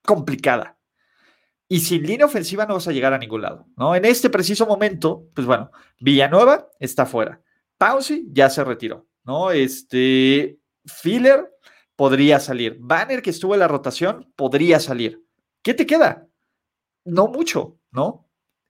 complicada. 0.04 0.78
Y 1.68 1.80
sin 1.80 2.04
línea 2.04 2.26
ofensiva 2.28 2.66
no 2.66 2.76
vas 2.76 2.88
a 2.88 2.92
llegar 2.92 3.14
a 3.14 3.18
ningún 3.18 3.42
lado, 3.42 3.68
¿no? 3.76 3.96
En 3.96 4.06
este 4.06 4.30
preciso 4.30 4.68
momento, 4.68 5.28
pues 5.34 5.48
bueno, 5.48 5.72
Villanueva 6.00 6.70
está 6.80 7.06
fuera. 7.06 7.42
Pouncey 7.78 8.28
ya 8.32 8.50
se 8.50 8.64
retiró, 8.64 9.08
¿no? 9.24 9.52
Este, 9.52 10.60
Filler 10.86 11.52
podría 11.96 12.40
salir. 12.40 12.78
Banner, 12.80 13.22
que 13.22 13.32
estuvo 13.32 13.56
en 13.56 13.62
la 13.62 13.68
rotación, 13.68 14.32
podría 14.36 14.80
salir. 14.80 15.24
¿Qué 15.64 15.74
te 15.74 15.88
queda? 15.88 16.28
No 17.04 17.28
mucho, 17.28 17.80
¿no? 17.96 18.28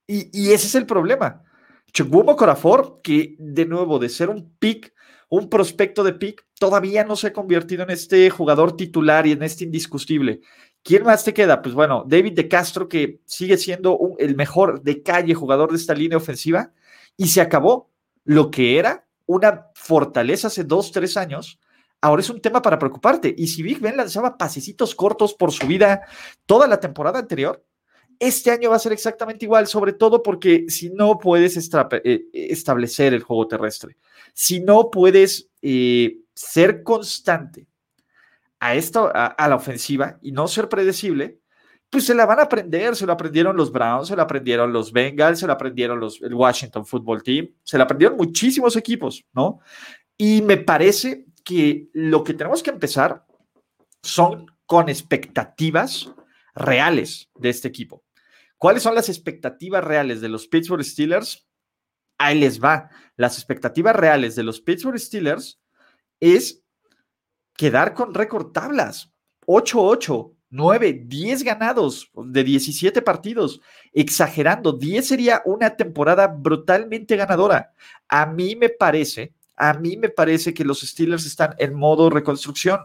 Y, 0.07 0.51
ese 0.51 0.67
es 0.67 0.75
el 0.75 0.85
problema. 0.85 1.43
Chukwumo 1.91 2.35
Corafor, 2.35 3.01
que 3.01 3.35
de 3.39 3.65
nuevo, 3.65 3.99
de 3.99 4.09
ser 4.09 4.29
un 4.29 4.55
pick, 4.59 4.93
un 5.29 5.49
prospecto 5.49 6.03
de 6.03 6.13
pick, 6.13 6.45
todavía 6.59 7.03
no 7.03 7.15
se 7.15 7.27
ha 7.27 7.33
convertido 7.33 7.83
en 7.83 7.89
este 7.89 8.29
jugador 8.29 8.77
titular 8.77 9.25
y 9.25 9.31
en 9.31 9.43
este 9.43 9.63
indiscutible. 9.63 10.41
¿Quién 10.83 11.03
más 11.03 11.23
te 11.23 11.33
queda? 11.33 11.61
Pues 11.61 11.73
bueno, 11.73 12.05
David 12.07 12.33
de 12.33 12.47
Castro, 12.47 12.87
que 12.87 13.21
sigue 13.25 13.57
siendo 13.57 13.97
el 14.19 14.35
mejor 14.35 14.83
de 14.83 15.01
calle 15.01 15.33
jugador 15.33 15.71
de 15.71 15.77
esta 15.77 15.95
línea 15.95 16.17
ofensiva, 16.17 16.71
y 17.17 17.27
se 17.27 17.41
acabó 17.41 17.89
lo 18.23 18.51
que 18.51 18.77
era 18.77 19.07
una 19.25 19.67
fortaleza 19.73 20.47
hace 20.47 20.63
dos, 20.63 20.91
tres 20.91 21.17
años, 21.17 21.59
ahora 22.01 22.21
es 22.21 22.29
un 22.29 22.41
tema 22.41 22.61
para 22.61 22.77
preocuparte. 22.77 23.33
Y 23.35 23.47
si 23.47 23.63
Big 23.63 23.79
Ben 23.79 23.97
lanzaba 23.97 24.37
pasecitos 24.37 24.93
cortos 24.93 25.33
por 25.33 25.51
su 25.51 25.65
vida 25.65 26.01
toda 26.45 26.67
la 26.67 26.79
temporada 26.79 27.19
anterior, 27.19 27.65
este 28.19 28.51
año 28.51 28.69
va 28.69 28.75
a 28.75 28.79
ser 28.79 28.93
exactamente 28.93 29.45
igual, 29.45 29.67
sobre 29.67 29.93
todo 29.93 30.21
porque 30.23 30.65
si 30.69 30.89
no 30.89 31.17
puedes 31.17 31.57
eh, 32.03 32.25
establecer 32.33 33.13
el 33.13 33.23
juego 33.23 33.47
terrestre, 33.47 33.97
si 34.33 34.59
no 34.59 34.89
puedes 34.91 35.49
eh, 35.61 36.17
ser 36.33 36.83
constante 36.83 37.67
a, 38.59 38.75
esto, 38.75 39.11
a, 39.13 39.47
la 39.47 39.55
ofensiva 39.55 40.17
y 40.21 40.31
no 40.31 40.47
ser 40.47 40.69
predecible, 40.69 41.39
pues 41.89 42.05
se 42.05 42.15
la 42.15 42.25
van 42.25 42.39
a 42.39 42.43
aprender, 42.43 42.95
se 42.95 43.05
lo 43.05 43.13
aprendieron 43.13 43.55
los 43.55 43.71
Browns, 43.71 44.07
se 44.07 44.15
lo 44.15 44.21
aprendieron 44.21 44.73
los 44.73 44.91
Bengals, 44.91 45.39
se 45.39 45.47
lo 45.47 45.53
aprendieron 45.53 45.99
los, 45.99 46.21
el 46.21 46.33
Washington 46.33 46.85
Football 46.85 47.23
Team, 47.23 47.49
se 47.63 47.77
lo 47.77 47.83
aprendieron 47.83 48.17
muchísimos 48.17 48.75
equipos, 48.75 49.23
¿no? 49.33 49.59
Y 50.17 50.41
me 50.41 50.57
parece 50.57 51.25
que 51.43 51.89
lo 51.93 52.23
que 52.23 52.33
tenemos 52.33 52.63
que 52.63 52.71
empezar 52.71 53.25
son 54.01 54.47
con 54.65 54.89
expectativas 54.89 56.11
reales 56.55 57.29
de 57.35 57.49
este 57.49 57.67
equipo. 57.67 58.04
¿Cuáles 58.57 58.83
son 58.83 58.95
las 58.95 59.09
expectativas 59.09 59.83
reales 59.83 60.21
de 60.21 60.29
los 60.29 60.47
Pittsburgh 60.47 60.83
Steelers? 60.83 61.47
Ahí 62.17 62.39
les 62.39 62.63
va. 62.63 62.89
Las 63.17 63.37
expectativas 63.37 63.95
reales 63.95 64.35
de 64.35 64.43
los 64.43 64.61
Pittsburgh 64.61 64.99
Steelers 64.99 65.59
es 66.19 66.63
quedar 67.55 67.93
con 67.93 68.13
récord 68.13 68.51
tablas. 68.51 69.11
8-8, 69.47 70.33
9, 70.49 71.03
10 71.05 71.43
ganados 71.43 72.09
de 72.15 72.43
17 72.43 73.01
partidos. 73.01 73.61
Exagerando, 73.93 74.73
10 74.73 75.05
sería 75.05 75.41
una 75.45 75.75
temporada 75.75 76.27
brutalmente 76.27 77.15
ganadora. 77.15 77.73
A 78.07 78.25
mí 78.25 78.55
me 78.55 78.69
parece, 78.69 79.33
a 79.55 79.73
mí 79.73 79.97
me 79.97 80.09
parece 80.09 80.53
que 80.53 80.63
los 80.63 80.79
Steelers 80.79 81.25
están 81.25 81.55
en 81.57 81.73
modo 81.73 82.09
reconstrucción 82.09 82.79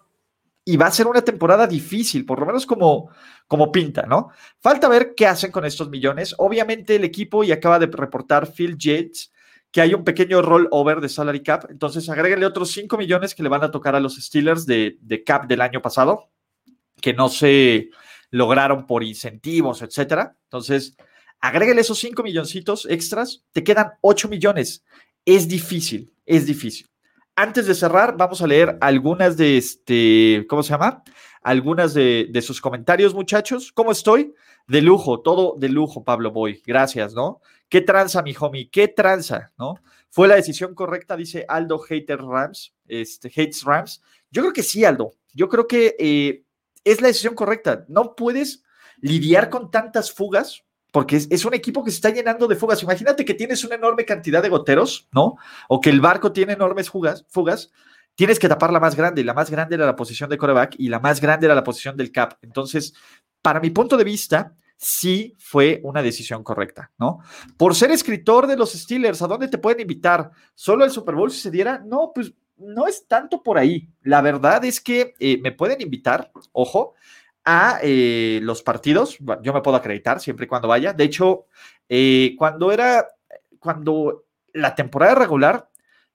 y 0.71 0.77
va 0.77 0.87
a 0.87 0.93
ser 0.93 1.09
una 1.09 1.23
temporada 1.23 1.67
difícil, 1.67 2.25
por 2.25 2.39
lo 2.39 2.47
menos 2.47 2.65
como, 2.65 3.11
como 3.49 3.73
pinta, 3.73 4.03
¿no? 4.03 4.29
Falta 4.61 4.89
ver 4.89 5.15
qué 5.17 5.27
hacen 5.27 5.51
con 5.51 5.65
estos 5.65 5.91
millones. 5.91 6.33
Obviamente 6.39 6.95
el 6.95 7.03
equipo, 7.03 7.43
y 7.43 7.51
acaba 7.51 7.81
de 7.81 7.87
reportar 7.87 8.47
Phil 8.53 8.79
Yates, 8.79 9.33
que 9.73 9.81
hay 9.81 9.95
un 9.95 10.05
pequeño 10.05 10.43
rollover 10.43 11.01
de 11.01 11.09
salary 11.09 11.43
cap, 11.43 11.65
entonces 11.71 12.09
agréguenle 12.09 12.47
otros 12.47 12.71
5 12.71 12.97
millones 12.97 13.35
que 13.35 13.43
le 13.43 13.49
van 13.49 13.65
a 13.65 13.73
tocar 13.73 13.97
a 13.97 14.01
los 14.01 14.15
Steelers 14.15 14.65
de, 14.65 14.97
de 15.01 15.25
cap 15.25 15.49
del 15.49 15.61
año 15.61 15.83
pasado, 15.83 16.31
que 17.01 17.15
no 17.15 17.29
se 17.29 17.91
lograron 18.31 18.87
por 18.87 19.03
incentivos, 19.03 19.83
etcétera. 19.83 20.37
Entonces, 20.45 20.97
agréguenle 21.41 21.81
esos 21.81 21.99
5 21.99 22.23
milloncitos 22.23 22.87
extras, 22.89 23.43
te 23.51 23.65
quedan 23.65 23.95
8 24.03 24.29
millones. 24.29 24.85
Es 25.25 25.49
difícil, 25.49 26.13
es 26.27 26.47
difícil 26.47 26.90
antes 27.41 27.67
de 27.67 27.75
cerrar, 27.75 28.19
vamos 28.19 28.43
a 28.43 28.47
leer 28.47 28.77
algunas 28.83 29.39
de 29.39 29.57
este, 29.57 30.45
¿cómo 30.47 30.63
se 30.63 30.71
llama? 30.71 31.03
Algunas 31.43 31.95
de, 31.95 32.39
sus 32.43 32.61
comentarios, 32.61 33.15
muchachos. 33.15 33.73
¿Cómo 33.73 33.93
estoy? 33.93 34.35
De 34.69 34.83
lujo, 34.83 35.21
todo 35.21 35.57
de 35.59 35.71
lujo, 35.71 36.05
Pablo 36.05 36.33
Boy. 36.33 36.63
Gracias, 36.67 37.15
¿no? 37.15 37.41
¿Qué 37.71 37.81
tranza, 37.81 38.21
mi 38.23 38.35
homie? 38.39 38.69
¿Qué 38.69 38.89
tranza, 38.89 39.53
no? 39.59 39.77
¿Fue 40.11 40.29
la 40.29 40.35
decisión 40.35 40.75
correcta? 40.75 41.17
Dice 41.17 41.47
Aldo 41.49 41.79
Hater 41.79 42.21
Rams, 42.21 42.75
este, 42.87 43.29
Hates 43.29 43.65
Rams. 43.65 44.03
Yo 44.31 44.43
creo 44.43 44.53
que 44.53 44.63
sí, 44.63 44.85
Aldo. 44.85 45.13
Yo 45.33 45.49
creo 45.49 45.67
que 45.67 45.97
eh, 45.99 46.45
es 46.85 47.01
la 47.01 47.09
decisión 47.09 47.35
correcta. 47.35 47.87
No 47.89 48.17
puedes 48.17 48.65
lidiar 49.01 49.49
con 49.49 49.71
tantas 49.71 50.13
fugas 50.13 50.65
porque 50.91 51.17
es, 51.17 51.45
un 51.45 51.55
equipo 51.55 51.85
que 51.85 51.91
se 51.91 51.97
está 51.97 52.11
llenando 52.11 52.47
de 52.47 52.57
fugas. 52.57 52.83
Imagínate 52.83 53.25
que 53.25 53.35
tienes 53.35 53.65
una 53.65 53.77
enorme 53.77 54.05
cantidad 54.05 54.43
de 54.43 54.49
goteros, 54.49 55.09
¿no? 55.13 55.37
O 55.69 55.81
que 55.81 55.91
el 55.91 56.01
barco 56.01 56.33
tiene 56.33 56.55
enormes 56.55 56.91
fugas, 56.91 57.25
fugas. 57.29 57.71
Tienes 58.15 58.39
que 58.39 58.49
tapar 58.49 58.73
la 58.73 58.81
más 58.81 58.97
grande, 58.97 59.21
y 59.21 59.25
la 59.25 59.35
más 59.35 59.51
grande 59.51 59.77
era 59.77 59.87
la 59.87 59.97
posición 59.97 60.29
de 60.29 60.37
coreback 60.37 60.75
y 60.79 60.89
la 60.89 60.99
más 60.99 61.21
grande 61.21 61.47
era 61.47 61.55
la 61.55 61.65
posición 61.65 61.97
del 61.97 62.13
cap. 62.13 62.35
Entonces, 62.43 62.93
para 63.41 63.61
mi 63.61 63.71
punto 63.71 63.97
de 63.97 64.05
vista, 64.05 64.55
sí 64.77 65.35
fue 65.39 65.81
una 65.85 66.03
decisión 66.03 66.43
correcta, 66.43 66.91
¿no? 66.99 67.21
Por 67.57 67.75
ser 67.75 67.91
escritor 67.91 68.47
de 68.47 68.57
los 68.57 68.73
Steelers, 68.73 69.23
¿a 69.23 69.27
dónde 69.27 69.49
te 69.49 69.59
pueden 69.59 69.81
invitar? 69.81 70.31
¿Solo 70.55 70.85
el 70.85 70.91
Super 70.91 71.15
Bowl 71.15 71.31
si 71.31 71.39
se 71.39 71.51
diera? 71.51 71.83
No, 71.87 72.13
pues 72.15 72.33
no 72.57 72.87
es 72.87 73.07
tanto 73.07 73.43
por 73.43 73.59
ahí. 73.59 73.89
La 74.03 74.21
verdad 74.21 74.65
es 74.65 74.81
que 74.81 75.15
eh, 75.19 75.39
me 75.43 75.53
pueden 75.53 75.81
invitar, 75.81 76.31
ojo, 76.53 76.95
a 77.45 77.79
eh, 77.83 78.41
los 78.43 78.63
partidos. 78.63 79.19
Yo 79.43 79.53
me 79.53 79.63
puedo 79.63 79.77
acreditar 79.77 80.21
siempre 80.21 80.45
y 80.45 80.49
cuando 80.49 80.69
vaya. 80.69 80.93
De 80.93 81.05
hecho, 81.05 81.47
eh, 81.89 82.35
cuando 82.39 82.73
era, 82.73 83.07
cuando 83.59 84.25
la 84.53 84.75
temporada 84.75 85.15
regular, 85.15 85.69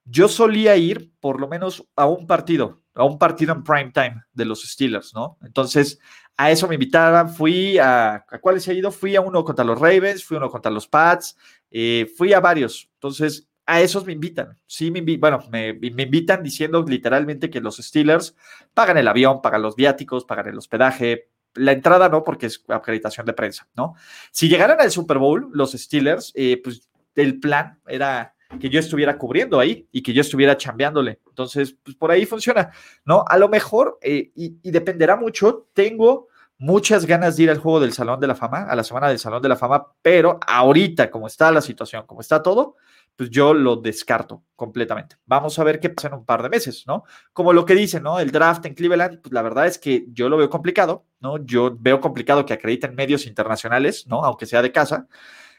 yo 0.03 0.27
solía 0.27 0.75
ir 0.77 1.11
por 1.19 1.39
lo 1.39 1.47
menos 1.47 1.87
a 1.95 2.05
un 2.05 2.27
partido, 2.27 2.81
a 2.93 3.03
un 3.03 3.17
partido 3.17 3.53
en 3.53 3.63
prime 3.63 3.91
time 3.91 4.23
de 4.33 4.45
los 4.45 4.61
Steelers, 4.61 5.13
¿no? 5.15 5.37
Entonces, 5.41 5.99
a 6.37 6.51
eso 6.51 6.67
me 6.67 6.75
invitaban, 6.75 7.29
fui 7.29 7.77
a, 7.77 8.15
¿a 8.15 8.39
cuáles 8.39 8.67
he 8.67 8.75
ido? 8.75 8.91
Fui 8.91 9.15
a 9.15 9.21
uno 9.21 9.43
contra 9.43 9.65
los 9.65 9.79
Ravens, 9.79 10.23
fui 10.23 10.37
uno 10.37 10.49
contra 10.49 10.71
los 10.71 10.87
Pats, 10.87 11.35
eh, 11.71 12.11
fui 12.17 12.33
a 12.33 12.39
varios. 12.39 12.89
Entonces, 12.93 13.47
a 13.65 13.81
esos 13.81 14.05
me 14.05 14.13
invitan. 14.13 14.57
Sí, 14.67 14.91
me 14.91 15.01
bueno, 15.17 15.39
me, 15.49 15.69
invitan 15.69 16.43
diciendo 16.43 16.83
literalmente 16.87 17.49
que 17.49 17.61
los 17.61 17.77
Steelers 17.77 18.35
pagan 18.73 18.97
el 18.97 19.07
avión, 19.07 19.41
pagan 19.41 19.61
los 19.61 19.75
viáticos, 19.75 20.25
pagan 20.25 20.47
el 20.47 20.57
hospedaje. 20.57 21.29
La 21.55 21.71
entrada 21.71 22.09
no, 22.09 22.23
porque 22.23 22.47
es 22.47 22.63
acreditación 22.67 23.25
de 23.25 23.33
prensa, 23.33 23.67
¿no? 23.75 23.95
Si 24.31 24.49
llegaran 24.49 24.79
al 24.79 24.91
Super 24.91 25.17
Bowl, 25.17 25.49
los 25.53 25.71
Steelers, 25.71 26.31
eh, 26.35 26.61
pues 26.63 26.89
el 27.15 27.39
plan 27.39 27.79
era 27.87 28.35
que 28.59 28.69
yo 28.69 28.79
estuviera 28.79 29.17
cubriendo 29.17 29.59
ahí 29.59 29.87
y 29.91 30.03
que 30.03 30.13
yo 30.13 30.21
estuviera 30.21 30.57
chambeándole. 30.57 31.19
Entonces, 31.27 31.75
pues 31.81 31.95
por 31.95 32.11
ahí 32.11 32.25
funciona, 32.25 32.71
¿no? 33.05 33.23
A 33.27 33.37
lo 33.37 33.49
mejor, 33.49 33.97
eh, 34.01 34.31
y 34.35 34.71
dependerá 34.71 35.15
mucho, 35.15 35.67
tengo 35.73 36.27
muchas 36.57 37.05
ganas 37.05 37.37
de 37.37 37.43
ir 37.43 37.49
al 37.49 37.57
juego 37.57 37.79
del 37.79 37.93
Salón 37.93 38.19
de 38.19 38.27
la 38.27 38.35
Fama, 38.35 38.63
a 38.63 38.75
la 38.75 38.83
semana 38.83 39.09
del 39.09 39.19
Salón 39.19 39.41
de 39.41 39.49
la 39.49 39.55
Fama, 39.55 39.87
pero 40.01 40.39
ahorita, 40.45 41.11
como 41.11 41.27
está 41.27 41.51
la 41.51 41.61
situación, 41.61 42.05
como 42.05 42.21
está 42.21 42.41
todo, 42.41 42.75
pues 43.15 43.29
yo 43.29 43.53
lo 43.53 43.77
descarto 43.77 44.43
completamente. 44.55 45.15
Vamos 45.25 45.57
a 45.57 45.63
ver 45.63 45.79
qué 45.79 45.89
pasa 45.89 46.09
en 46.09 46.15
un 46.15 46.25
par 46.25 46.43
de 46.43 46.49
meses, 46.49 46.83
¿no? 46.85 47.03
Como 47.33 47.53
lo 47.53 47.65
que 47.65 47.75
dicen, 47.75 48.03
¿no? 48.03 48.19
El 48.19 48.31
draft 48.31 48.65
en 48.65 48.73
Cleveland, 48.73 49.21
pues 49.21 49.31
la 49.31 49.41
verdad 49.41 49.67
es 49.67 49.77
que 49.77 50.05
yo 50.09 50.27
lo 50.27 50.37
veo 50.37 50.49
complicado, 50.49 51.05
¿no? 51.19 51.37
Yo 51.45 51.75
veo 51.79 52.01
complicado 52.01 52.45
que 52.45 52.53
acrediten 52.53 52.95
medios 52.95 53.25
internacionales, 53.25 54.05
¿no? 54.07 54.23
Aunque 54.23 54.45
sea 54.45 54.61
de 54.61 54.71
casa. 54.71 55.07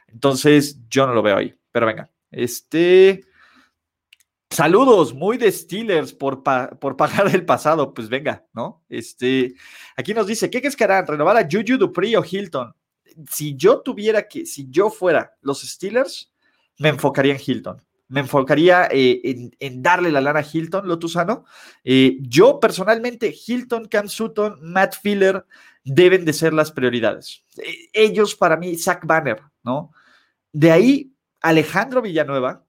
Entonces, 0.07 0.81
yo 0.89 1.07
no 1.07 1.15
lo 1.15 1.23
veo 1.23 1.37
ahí. 1.37 1.55
Pero 1.73 1.87
venga, 1.87 2.11
este... 2.31 3.25
Saludos, 4.51 5.13
muy 5.13 5.39
de 5.39 5.51
Steelers 5.51 6.13
por, 6.13 6.43
por 6.43 6.97
pagar 6.97 7.35
el 7.35 7.45
pasado. 7.45 7.93
Pues 7.93 8.09
venga, 8.09 8.47
¿no? 8.55 8.85
Este, 8.89 9.55
aquí 9.97 10.15
nos 10.15 10.27
dice, 10.27 10.49
¿qué 10.51 10.61
crees 10.61 10.77
que 10.77 10.85
harán? 10.85 11.07
¿Renovar 11.07 11.37
a 11.37 11.49
Juju 11.51 11.77
Dupree 11.77 12.17
o 12.17 12.25
Hilton? 12.25 12.73
Si 13.31 13.57
yo 13.57 13.81
tuviera 13.81 14.29
que, 14.29 14.47
si 14.47 14.69
yo 14.71 14.91
fuera 14.91 15.35
los 15.41 15.63
Steelers, 15.63 16.33
me 16.79 16.91
enfocaría 16.91 17.35
en 17.35 17.41
Hilton. 17.45 17.83
Me 18.09 18.21
enfocaría 18.21 18.89
eh, 18.91 19.51
en, 19.59 19.83
darle 19.83 20.13
la 20.13 20.21
lana 20.21 20.41
a 20.41 20.47
Hilton, 20.51 20.87
Lotusano. 20.87 21.45
Eh, 21.83 22.19
yo 22.21 22.61
personalmente, 22.61 23.35
Hilton, 23.35 23.87
Cam 23.87 24.09
Sutton, 24.09 24.59
Matt 24.63 24.95
Filler 25.03 25.45
deben 25.83 26.25
de 26.25 26.33
ser 26.33 26.53
las 26.53 26.71
prioridades. 26.71 27.45
Eh, 27.59 27.89
ellos 27.93 28.37
para 28.37 28.57
mí, 28.57 28.77
Zach 28.77 29.05
Banner, 29.05 29.41
¿no? 29.65 29.91
De 30.53 30.71
ahí, 30.71 31.13
Alejandro 31.41 32.01
Villanueva. 32.01 32.66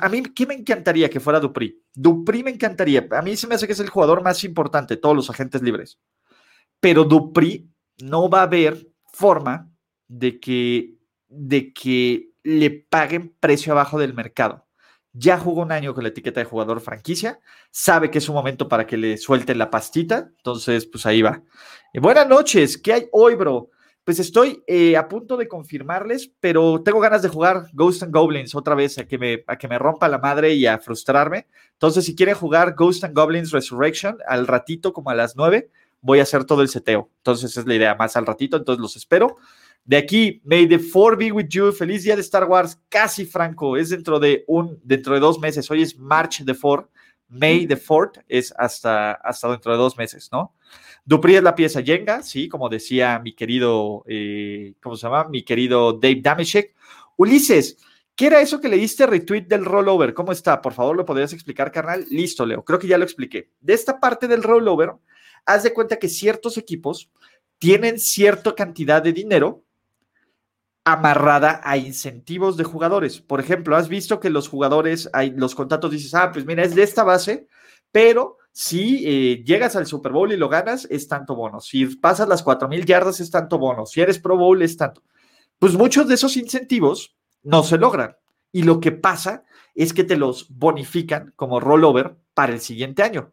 A 0.00 0.08
mí, 0.08 0.22
¿qué 0.34 0.46
me 0.46 0.54
encantaría 0.54 1.10
que 1.10 1.20
fuera 1.20 1.40
Dupri? 1.40 1.82
Dupri 1.94 2.42
me 2.42 2.50
encantaría. 2.50 3.06
A 3.10 3.22
mí 3.22 3.36
se 3.36 3.46
me 3.46 3.54
hace 3.54 3.66
que 3.66 3.72
es 3.72 3.80
el 3.80 3.88
jugador 3.88 4.22
más 4.22 4.44
importante 4.44 4.94
de 4.94 5.00
todos 5.00 5.16
los 5.16 5.30
agentes 5.30 5.62
libres. 5.62 5.98
Pero 6.80 7.04
Dupri 7.04 7.68
no 8.02 8.28
va 8.28 8.40
a 8.40 8.44
haber 8.44 8.88
forma 9.12 9.70
de 10.06 10.38
que, 10.38 10.94
de 11.28 11.72
que 11.72 12.30
le 12.42 12.70
paguen 12.70 13.34
precio 13.40 13.72
abajo 13.72 13.98
del 13.98 14.14
mercado. 14.14 14.66
Ya 15.12 15.38
jugó 15.38 15.62
un 15.62 15.72
año 15.72 15.94
con 15.94 16.04
la 16.04 16.10
etiqueta 16.10 16.40
de 16.40 16.46
jugador 16.46 16.80
franquicia, 16.80 17.40
sabe 17.70 18.10
que 18.10 18.18
es 18.18 18.28
un 18.28 18.36
momento 18.36 18.68
para 18.68 18.86
que 18.86 18.96
le 18.96 19.16
suelten 19.16 19.58
la 19.58 19.70
pastita, 19.70 20.30
entonces 20.36 20.86
pues 20.86 21.06
ahí 21.06 21.22
va. 21.22 21.42
buenas 21.94 22.28
noches, 22.28 22.78
¿qué 22.78 22.92
hay 22.92 23.08
hoy, 23.12 23.34
bro? 23.34 23.70
Pues 24.08 24.20
estoy 24.20 24.64
eh, 24.66 24.96
a 24.96 25.06
punto 25.06 25.36
de 25.36 25.46
confirmarles, 25.46 26.32
pero 26.40 26.80
tengo 26.82 26.98
ganas 26.98 27.20
de 27.20 27.28
jugar 27.28 27.66
Ghost 27.74 28.02
and 28.02 28.10
Goblins 28.10 28.54
otra 28.54 28.74
vez 28.74 28.96
a 28.96 29.06
que, 29.06 29.18
me, 29.18 29.44
a 29.46 29.58
que 29.58 29.68
me 29.68 29.78
rompa 29.78 30.08
la 30.08 30.16
madre 30.16 30.54
y 30.54 30.64
a 30.64 30.78
frustrarme. 30.78 31.46
Entonces, 31.74 32.06
si 32.06 32.16
quieren 32.16 32.34
jugar 32.34 32.74
Ghost 32.74 33.04
and 33.04 33.14
Goblins 33.14 33.50
Resurrection 33.50 34.16
al 34.26 34.46
ratito, 34.46 34.94
como 34.94 35.10
a 35.10 35.14
las 35.14 35.36
9, 35.36 35.68
voy 36.00 36.20
a 36.20 36.22
hacer 36.22 36.46
todo 36.46 36.62
el 36.62 36.70
seteo. 36.70 37.10
Entonces, 37.18 37.54
es 37.54 37.66
la 37.66 37.74
idea, 37.74 37.96
más 37.96 38.16
al 38.16 38.24
ratito, 38.24 38.56
entonces 38.56 38.80
los 38.80 38.96
espero. 38.96 39.36
De 39.84 39.98
aquí, 39.98 40.40
May 40.42 40.66
the 40.66 40.78
Four 40.78 41.18
be 41.18 41.30
with 41.30 41.48
you. 41.50 41.70
Feliz 41.70 42.02
día 42.02 42.16
de 42.16 42.22
Star 42.22 42.46
Wars, 42.46 42.80
casi 42.88 43.26
franco. 43.26 43.76
Es 43.76 43.90
dentro 43.90 44.18
de 44.18 44.42
un, 44.46 44.80
dentro 44.84 45.12
de 45.12 45.20
dos 45.20 45.38
meses. 45.38 45.70
Hoy 45.70 45.82
es 45.82 45.98
March 45.98 46.42
the 46.46 46.54
Four. 46.54 46.88
May 47.28 47.66
the 47.66 47.76
Fourth 47.76 48.18
es 48.28 48.54
hasta, 48.56 49.12
hasta 49.12 49.50
dentro 49.50 49.72
de 49.72 49.78
dos 49.78 49.96
meses, 49.96 50.28
¿no? 50.32 50.54
Dupri 51.04 51.36
es 51.36 51.42
la 51.42 51.54
pieza 51.54 51.82
Jenga, 51.82 52.22
sí, 52.22 52.48
como 52.48 52.68
decía 52.68 53.18
mi 53.18 53.34
querido, 53.34 54.04
eh, 54.06 54.74
¿cómo 54.82 54.96
se 54.96 55.06
llama? 55.06 55.28
Mi 55.28 55.42
querido 55.42 55.92
Dave 55.94 56.20
Dameshek. 56.22 56.74
Ulises, 57.16 57.78
¿qué 58.14 58.26
era 58.26 58.40
eso 58.40 58.60
que 58.60 58.68
leíste 58.68 59.06
retweet 59.06 59.46
del 59.46 59.64
rollover? 59.64 60.12
¿Cómo 60.14 60.32
está? 60.32 60.60
Por 60.60 60.72
favor, 60.72 60.96
¿lo 60.96 61.04
podrías 61.04 61.32
explicar, 61.32 61.72
carnal? 61.72 62.04
Listo, 62.10 62.44
Leo. 62.44 62.64
Creo 62.64 62.78
que 62.78 62.88
ya 62.88 62.98
lo 62.98 63.04
expliqué. 63.04 63.50
De 63.60 63.72
esta 63.72 64.00
parte 64.00 64.28
del 64.28 64.42
rollover, 64.42 64.92
haz 65.46 65.62
de 65.62 65.72
cuenta 65.72 65.96
que 65.96 66.08
ciertos 66.08 66.58
equipos 66.58 67.10
tienen 67.58 67.98
cierta 67.98 68.54
cantidad 68.54 69.02
de 69.02 69.12
dinero 69.12 69.64
amarrada 70.92 71.60
a 71.64 71.76
incentivos 71.76 72.56
de 72.56 72.64
jugadores. 72.64 73.20
Por 73.20 73.40
ejemplo, 73.40 73.76
has 73.76 73.88
visto 73.88 74.20
que 74.20 74.30
los 74.30 74.48
jugadores, 74.48 75.08
hay, 75.12 75.30
los 75.30 75.54
contratos 75.54 75.90
dices, 75.90 76.14
ah, 76.14 76.30
pues 76.32 76.44
mira, 76.46 76.62
es 76.62 76.74
de 76.74 76.82
esta 76.82 77.04
base, 77.04 77.48
pero 77.92 78.38
si 78.52 79.04
eh, 79.06 79.44
llegas 79.44 79.76
al 79.76 79.86
Super 79.86 80.12
Bowl 80.12 80.32
y 80.32 80.36
lo 80.36 80.48
ganas, 80.48 80.86
es 80.90 81.06
tanto 81.08 81.36
bono. 81.36 81.60
Si 81.60 81.86
pasas 81.96 82.28
las 82.28 82.44
4.000 82.44 82.84
yardas, 82.84 83.20
es 83.20 83.30
tanto 83.30 83.58
bono. 83.58 83.86
Si 83.86 84.00
eres 84.00 84.18
Pro 84.18 84.36
Bowl, 84.36 84.60
es 84.62 84.76
tanto. 84.76 85.02
Pues 85.58 85.74
muchos 85.74 86.08
de 86.08 86.14
esos 86.14 86.36
incentivos 86.36 87.16
no 87.42 87.62
se 87.62 87.78
logran. 87.78 88.16
Y 88.52 88.62
lo 88.62 88.80
que 88.80 88.92
pasa 88.92 89.44
es 89.74 89.92
que 89.92 90.04
te 90.04 90.16
los 90.16 90.48
bonifican 90.48 91.32
como 91.36 91.60
rollover 91.60 92.16
para 92.34 92.52
el 92.52 92.60
siguiente 92.60 93.02
año. 93.02 93.32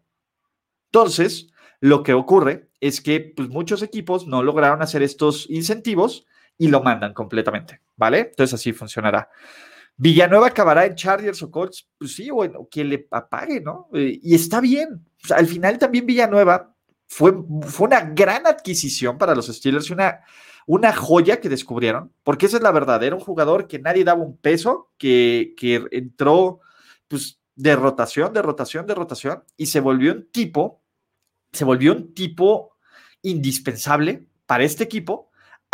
Entonces, 0.92 1.48
lo 1.80 2.04
que 2.04 2.14
ocurre 2.14 2.70
es 2.80 3.02
que 3.02 3.34
pues, 3.36 3.50
muchos 3.50 3.82
equipos 3.82 4.28
no 4.28 4.44
lograron 4.44 4.82
hacer 4.82 5.02
estos 5.04 5.50
incentivos 5.50 6.26
y 6.58 6.68
lo 6.68 6.82
mandan 6.82 7.14
completamente, 7.14 7.82
¿vale? 7.96 8.20
Entonces 8.20 8.54
así 8.54 8.74
funcionará. 8.74 9.30
Villanueva 9.98 10.48
acabará 10.48 10.86
en 10.86 10.96
Chargers 10.96 11.42
o 11.44 11.52
Colts, 11.52 11.88
pues 11.98 12.16
sí, 12.16 12.30
bueno, 12.30 12.68
que 12.70 12.84
le 12.84 13.08
apague, 13.12 13.62
¿no? 13.62 13.90
Eh, 13.94 14.20
y 14.22 14.36
está 14.36 14.60
bien. 14.60 15.06
al 15.30 15.48
final 15.48 15.78
también 15.78 16.06
Villanueva 16.06 16.76
fue, 17.08 17.34
fue 17.62 17.88
una 17.88 18.02
gran 18.02 18.46
adquisición 18.46 19.18
para 19.18 19.36
los 19.36 19.48
Steelers, 19.48 19.90
una, 19.90 20.22
una 20.66 20.94
joya 20.94 21.40
que 21.40 21.50
descubrieron, 21.50 22.12
porque 22.24 22.48
esa 22.48 22.58
es 22.58 22.64
la 22.64 22.72
verdad, 22.72 23.04
era 23.04 23.16
un 23.16 23.22
jugador 23.22 23.68
que 23.68 23.80
nadie 23.80 24.04
daba 24.04 24.22
un 24.22 24.38
peso, 24.38 24.92
que, 24.98 25.54
que 25.56 25.86
entró 25.92 26.60
pues 27.08 27.40
de 27.56 27.76
rotación, 27.76 28.34
de 28.34 28.42
rotación, 28.42 28.86
de 28.86 28.96
rotación, 28.96 29.44
y 29.56 29.68
se 29.68 29.80
volvió 29.80 30.12
un 30.12 30.30
tipo, 30.32 30.82
se 31.54 31.64
volvió 31.64 31.94
un 31.94 32.14
tipo 32.14 32.76
indispensable 33.22 34.28
para 34.46 34.64
este 34.64 34.84
equipo, 34.84 35.32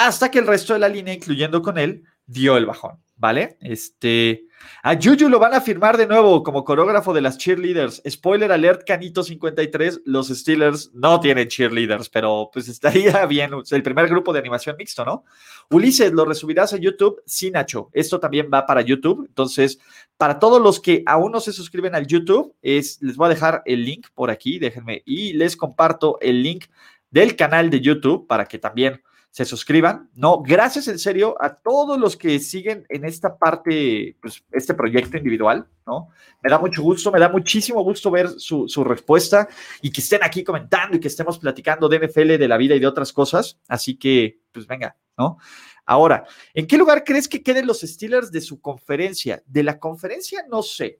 hasta 0.07 0.31
que 0.31 0.39
el 0.39 0.47
resto 0.47 0.73
de 0.73 0.79
la 0.79 0.89
línea, 0.89 1.13
incluyendo 1.13 1.61
con 1.61 1.77
él, 1.77 2.03
dio 2.25 2.57
el 2.57 2.65
bajón. 2.65 3.01
¿vale? 3.21 3.55
Este, 3.61 4.47
a 4.81 4.95
Juju 4.95 5.29
lo 5.29 5.37
van 5.37 5.53
a 5.53 5.61
firmar 5.61 5.95
de 5.95 6.07
nuevo 6.07 6.41
como 6.41 6.65
coreógrafo 6.65 7.13
de 7.13 7.21
las 7.21 7.37
cheerleaders. 7.37 8.01
Spoiler 8.09 8.51
alert, 8.51 8.81
Canito 8.83 9.21
53, 9.21 10.01
los 10.05 10.29
Steelers 10.29 10.89
no 10.95 11.19
tienen 11.19 11.47
cheerleaders, 11.47 12.09
pero 12.09 12.49
pues 12.51 12.67
estaría 12.67 13.23
bien, 13.27 13.51
el 13.69 13.83
primer 13.83 14.07
grupo 14.09 14.33
de 14.33 14.39
animación 14.39 14.75
mixto, 14.75 15.05
¿no? 15.05 15.23
Ulises, 15.69 16.11
lo 16.11 16.25
resubirás 16.25 16.73
a 16.73 16.77
YouTube, 16.77 17.21
sí, 17.27 17.51
Nacho. 17.51 17.91
Esto 17.93 18.19
también 18.19 18.49
va 18.51 18.65
para 18.65 18.81
YouTube, 18.81 19.23
entonces, 19.27 19.77
para 20.17 20.39
todos 20.39 20.59
los 20.59 20.79
que 20.79 21.03
aún 21.05 21.31
no 21.31 21.41
se 21.41 21.53
suscriben 21.53 21.93
al 21.93 22.07
YouTube, 22.07 22.55
es, 22.63 22.99
les 23.03 23.17
voy 23.17 23.27
a 23.27 23.35
dejar 23.35 23.61
el 23.65 23.85
link 23.85 24.07
por 24.15 24.31
aquí, 24.31 24.57
déjenme, 24.57 25.03
y 25.05 25.33
les 25.33 25.55
comparto 25.55 26.17
el 26.21 26.41
link 26.41 26.65
del 27.11 27.35
canal 27.35 27.69
de 27.69 27.81
YouTube 27.81 28.25
para 28.25 28.45
que 28.45 28.57
también 28.57 29.03
se 29.31 29.45
suscriban. 29.45 30.09
No, 30.13 30.41
gracias 30.41 30.89
en 30.89 30.99
serio 30.99 31.37
a 31.39 31.55
todos 31.55 31.97
los 31.97 32.17
que 32.17 32.37
siguen 32.39 32.85
en 32.89 33.05
esta 33.05 33.37
parte, 33.37 34.17
pues 34.21 34.43
este 34.51 34.73
proyecto 34.73 35.17
individual, 35.17 35.67
¿no? 35.87 36.09
Me 36.43 36.49
da 36.49 36.59
mucho 36.59 36.81
gusto, 36.81 37.11
me 37.11 37.19
da 37.19 37.29
muchísimo 37.29 37.81
gusto 37.81 38.11
ver 38.11 38.29
su, 38.37 38.67
respuesta 38.83 39.47
y 39.81 39.89
que 39.89 40.01
estén 40.01 40.23
aquí 40.23 40.43
comentando 40.43 40.97
y 40.97 40.99
que 40.99 41.07
estemos 41.07 41.39
platicando 41.39 41.87
de 41.87 42.07
NFL, 42.07 42.37
de 42.37 42.47
la 42.47 42.57
vida 42.57 42.75
y 42.75 42.79
de 42.79 42.87
otras 42.87 43.13
cosas. 43.13 43.57
Así 43.69 43.97
que, 43.97 44.41
pues 44.51 44.67
venga, 44.67 44.97
¿no? 45.17 45.37
Ahora, 45.85 46.25
¿en 46.53 46.67
qué 46.67 46.77
lugar 46.77 47.03
crees 47.05 47.27
que 47.27 47.41
queden 47.41 47.67
los 47.67 47.81
Steelers 47.81 48.31
de 48.31 48.41
su 48.41 48.59
conferencia? 48.59 49.41
De 49.45 49.63
la 49.63 49.79
conferencia, 49.79 50.45
no 50.49 50.61
sé. 50.61 50.99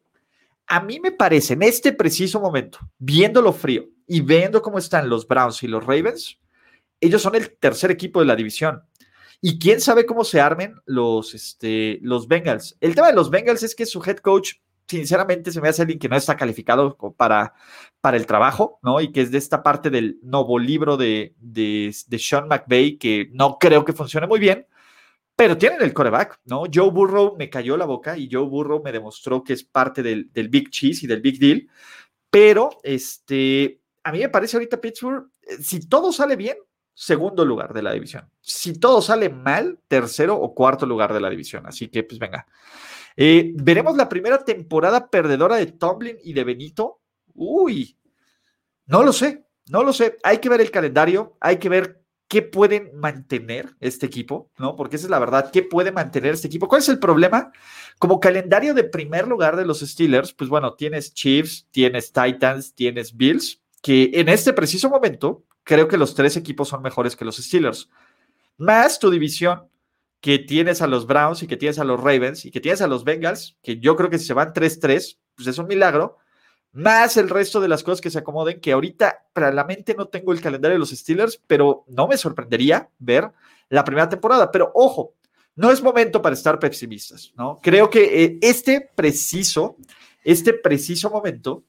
A 0.67 0.79
mí 0.79 1.01
me 1.01 1.11
parece, 1.11 1.53
en 1.53 1.63
este 1.63 1.91
preciso 1.91 2.39
momento, 2.39 2.79
viéndolo 2.97 3.51
frío 3.51 3.89
y 4.07 4.21
viendo 4.21 4.61
cómo 4.61 4.77
están 4.77 5.09
los 5.09 5.27
Browns 5.27 5.63
y 5.63 5.67
los 5.67 5.85
Ravens, 5.85 6.40
ellos 7.01 7.21
son 7.21 7.35
el 7.35 7.57
tercer 7.57 7.91
equipo 7.91 8.19
de 8.19 8.27
la 8.27 8.35
división. 8.35 8.83
Y 9.41 9.57
quién 9.57 9.81
sabe 9.81 10.05
cómo 10.05 10.23
se 10.23 10.39
armen 10.39 10.75
los, 10.85 11.33
este, 11.33 11.99
los 12.03 12.27
Bengals. 12.27 12.77
El 12.79 12.93
tema 12.93 13.07
de 13.07 13.13
los 13.13 13.31
Bengals 13.31 13.63
es 13.63 13.73
que 13.73 13.87
su 13.87 14.01
head 14.03 14.17
coach, 14.17 14.53
sinceramente, 14.87 15.51
se 15.51 15.59
me 15.59 15.69
hace 15.69 15.81
alguien 15.81 15.97
que 15.97 16.07
no 16.07 16.15
está 16.15 16.37
calificado 16.37 16.95
para, 17.17 17.53
para 18.01 18.17
el 18.17 18.27
trabajo, 18.27 18.79
¿no? 18.83 19.01
Y 19.01 19.11
que 19.11 19.21
es 19.21 19.31
de 19.31 19.39
esta 19.39 19.63
parte 19.63 19.89
del 19.89 20.19
nuevo 20.21 20.59
libro 20.59 20.95
de, 20.95 21.33
de, 21.39 21.91
Sean 22.19 22.47
McVay, 22.47 22.97
que 22.97 23.29
no 23.33 23.57
creo 23.59 23.83
que 23.83 23.93
funcione 23.93 24.27
muy 24.27 24.39
bien, 24.39 24.67
pero 25.35 25.57
tienen 25.57 25.81
el 25.81 25.93
coreback, 25.93 26.39
¿no? 26.45 26.65
Joe 26.71 26.91
Burrow 26.91 27.35
me 27.35 27.49
cayó 27.49 27.77
la 27.77 27.85
boca 27.85 28.15
y 28.15 28.29
Joe 28.31 28.47
Burrow 28.47 28.83
me 28.83 28.91
demostró 28.91 29.43
que 29.43 29.53
es 29.53 29.63
parte 29.63 30.03
del, 30.03 30.31
del 30.31 30.49
Big 30.49 30.69
Cheese 30.69 31.05
y 31.05 31.07
del 31.07 31.21
Big 31.21 31.39
Deal, 31.39 31.67
pero 32.29 32.69
este, 32.83 33.81
a 34.03 34.11
mí 34.11 34.19
me 34.19 34.29
parece 34.29 34.57
ahorita 34.57 34.79
Pittsburgh, 34.79 35.31
eh, 35.41 35.57
si 35.63 35.87
todo 35.87 36.11
sale 36.11 36.35
bien, 36.35 36.57
segundo 36.93 37.45
lugar 37.45 37.73
de 37.73 37.81
la 37.81 37.93
división. 37.93 38.29
Si 38.41 38.79
todo 38.79 39.01
sale 39.01 39.29
mal, 39.29 39.79
tercero 39.87 40.35
o 40.35 40.53
cuarto 40.53 40.85
lugar 40.85 41.13
de 41.13 41.21
la 41.21 41.29
división. 41.29 41.65
Así 41.65 41.87
que, 41.87 42.03
pues 42.03 42.19
venga. 42.19 42.45
Eh, 43.15 43.53
Veremos 43.55 43.95
la 43.97 44.09
primera 44.09 44.43
temporada 44.43 45.09
perdedora 45.09 45.55
de 45.57 45.67
Tomlin 45.67 46.17
y 46.23 46.33
de 46.33 46.43
Benito. 46.43 47.01
Uy, 47.33 47.97
no 48.85 49.03
lo 49.03 49.13
sé, 49.13 49.45
no 49.67 49.83
lo 49.83 49.93
sé. 49.93 50.17
Hay 50.23 50.39
que 50.39 50.49
ver 50.49 50.61
el 50.61 50.71
calendario, 50.71 51.37
hay 51.39 51.57
que 51.57 51.69
ver 51.69 52.01
qué 52.31 52.41
pueden 52.41 52.91
mantener 52.97 53.75
este 53.81 54.05
equipo, 54.05 54.49
¿no? 54.57 54.77
Porque 54.77 54.95
esa 54.95 55.07
es 55.07 55.09
la 55.09 55.19
verdad, 55.19 55.51
¿qué 55.51 55.63
puede 55.63 55.91
mantener 55.91 56.33
este 56.33 56.47
equipo? 56.47 56.69
¿Cuál 56.69 56.79
es 56.79 56.87
el 56.87 56.97
problema? 56.97 57.51
Como 57.99 58.21
calendario 58.21 58.73
de 58.73 58.85
primer 58.85 59.27
lugar 59.27 59.57
de 59.57 59.65
los 59.65 59.81
Steelers, 59.81 60.31
pues 60.31 60.49
bueno, 60.49 60.75
tienes 60.75 61.13
Chiefs, 61.13 61.67
tienes 61.71 62.13
Titans, 62.13 62.73
tienes 62.73 63.17
Bills, 63.17 63.61
que 63.81 64.11
en 64.13 64.29
este 64.29 64.53
preciso 64.53 64.89
momento 64.89 65.43
creo 65.63 65.87
que 65.87 65.97
los 65.97 66.15
tres 66.15 66.37
equipos 66.37 66.69
son 66.69 66.81
mejores 66.81 67.15
que 67.15 67.25
los 67.25 67.37
Steelers. 67.37 67.89
Más 68.57 68.99
tu 68.99 69.09
división, 69.09 69.69
que 70.21 70.37
tienes 70.37 70.81
a 70.81 70.87
los 70.87 71.07
Browns 71.07 71.41
y 71.41 71.47
que 71.47 71.57
tienes 71.57 71.79
a 71.79 71.83
los 71.83 71.99
Ravens 71.99 72.45
y 72.45 72.51
que 72.51 72.61
tienes 72.61 72.81
a 72.81 72.87
los 72.87 73.03
Bengals, 73.03 73.57
que 73.63 73.79
yo 73.79 73.95
creo 73.95 74.09
que 74.09 74.19
si 74.19 74.25
se 74.25 74.35
van 74.35 74.53
3-3, 74.53 75.17
pues 75.35 75.47
es 75.47 75.57
un 75.57 75.67
milagro. 75.67 76.19
Más 76.73 77.17
el 77.17 77.27
resto 77.27 77.59
de 77.59 77.67
las 77.67 77.83
cosas 77.83 77.99
que 77.99 78.11
se 78.11 78.19
acomoden, 78.19 78.61
que 78.61 78.71
ahorita 78.71 79.25
para 79.33 79.51
la 79.51 79.65
mente 79.65 79.95
no 79.95 80.07
tengo 80.07 80.31
el 80.31 80.39
calendario 80.39 80.75
de 80.75 80.79
los 80.79 80.91
Steelers, 80.91 81.41
pero 81.47 81.83
no 81.87 82.07
me 82.07 82.17
sorprendería 82.17 82.89
ver 82.99 83.31
la 83.67 83.83
primera 83.83 84.07
temporada. 84.07 84.51
Pero 84.51 84.71
ojo, 84.75 85.15
no 85.55 85.71
es 85.71 85.81
momento 85.81 86.21
para 86.21 86.35
estar 86.35 86.59
pesimistas, 86.59 87.33
¿no? 87.35 87.59
Creo 87.61 87.89
que 87.89 88.23
eh, 88.23 88.37
este 88.41 88.89
preciso, 88.95 89.75
este 90.23 90.53
preciso 90.53 91.09
momento 91.09 91.63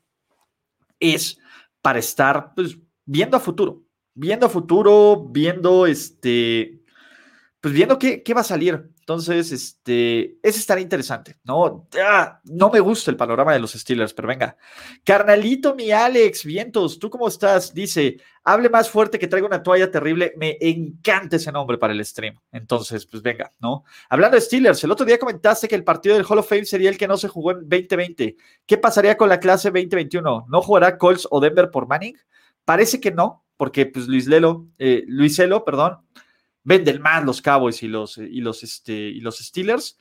es 1.00 1.38
para 1.80 1.98
estar 1.98 2.54
pues, 2.54 2.76
viendo 3.04 3.36
a 3.36 3.40
futuro, 3.40 3.82
viendo 4.14 4.46
a 4.46 4.48
futuro, 4.48 5.26
viendo 5.30 5.86
este, 5.86 6.82
pues 7.60 7.74
viendo 7.74 7.98
qué, 7.98 8.22
qué 8.22 8.34
va 8.34 8.40
a 8.42 8.44
salir. 8.44 8.92
Entonces, 9.02 9.50
este, 9.50 10.38
es 10.42 10.56
estar 10.56 10.78
interesante, 10.78 11.36
¿no? 11.42 11.88
Ah, 12.00 12.40
no 12.44 12.70
me 12.70 12.78
gusta 12.78 13.10
el 13.10 13.16
panorama 13.16 13.52
de 13.52 13.58
los 13.58 13.72
Steelers, 13.72 14.14
pero 14.14 14.28
venga. 14.28 14.56
Carnalito, 15.04 15.74
mi 15.74 15.90
Alex, 15.90 16.44
vientos, 16.44 17.00
¿tú 17.00 17.10
cómo 17.10 17.26
estás? 17.26 17.74
Dice, 17.74 18.18
hable 18.44 18.70
más 18.70 18.88
fuerte 18.88 19.18
que 19.18 19.26
traiga 19.26 19.48
una 19.48 19.60
toalla 19.60 19.90
terrible. 19.90 20.34
Me 20.36 20.56
encanta 20.60 21.34
ese 21.34 21.50
nombre 21.50 21.78
para 21.78 21.92
el 21.92 22.04
stream. 22.04 22.38
Entonces, 22.52 23.04
pues 23.06 23.24
venga, 23.24 23.50
¿no? 23.58 23.82
Hablando 24.08 24.36
de 24.36 24.40
Steelers, 24.40 24.84
el 24.84 24.92
otro 24.92 25.04
día 25.04 25.18
comentaste 25.18 25.66
que 25.66 25.74
el 25.74 25.82
partido 25.82 26.14
del 26.14 26.24
Hall 26.24 26.38
of 26.38 26.48
Fame 26.48 26.64
sería 26.64 26.88
el 26.88 26.96
que 26.96 27.08
no 27.08 27.16
se 27.16 27.26
jugó 27.26 27.50
en 27.50 27.68
2020. 27.68 28.36
¿Qué 28.64 28.78
pasaría 28.78 29.16
con 29.16 29.28
la 29.28 29.40
clase 29.40 29.68
2021? 29.68 30.46
¿No 30.48 30.62
jugará 30.62 30.96
Colts 30.96 31.26
o 31.28 31.40
Denver 31.40 31.72
por 31.72 31.88
Manning? 31.88 32.16
Parece 32.64 33.00
que 33.00 33.10
no, 33.10 33.44
porque 33.56 33.86
pues 33.86 34.06
Luis 34.06 34.26
Lelo, 34.26 34.68
eh, 34.78 35.04
Luis 35.06 35.38
Lelo, 35.38 35.64
perdón, 35.64 35.98
venden 36.64 37.00
más 37.00 37.24
los 37.24 37.42
Cowboys 37.42 37.82
y 37.82 37.88
los, 37.88 38.18
y 38.18 38.40
los, 38.40 38.62
este, 38.62 38.92
y 38.92 39.20
los 39.20 39.38
Steelers. 39.38 39.98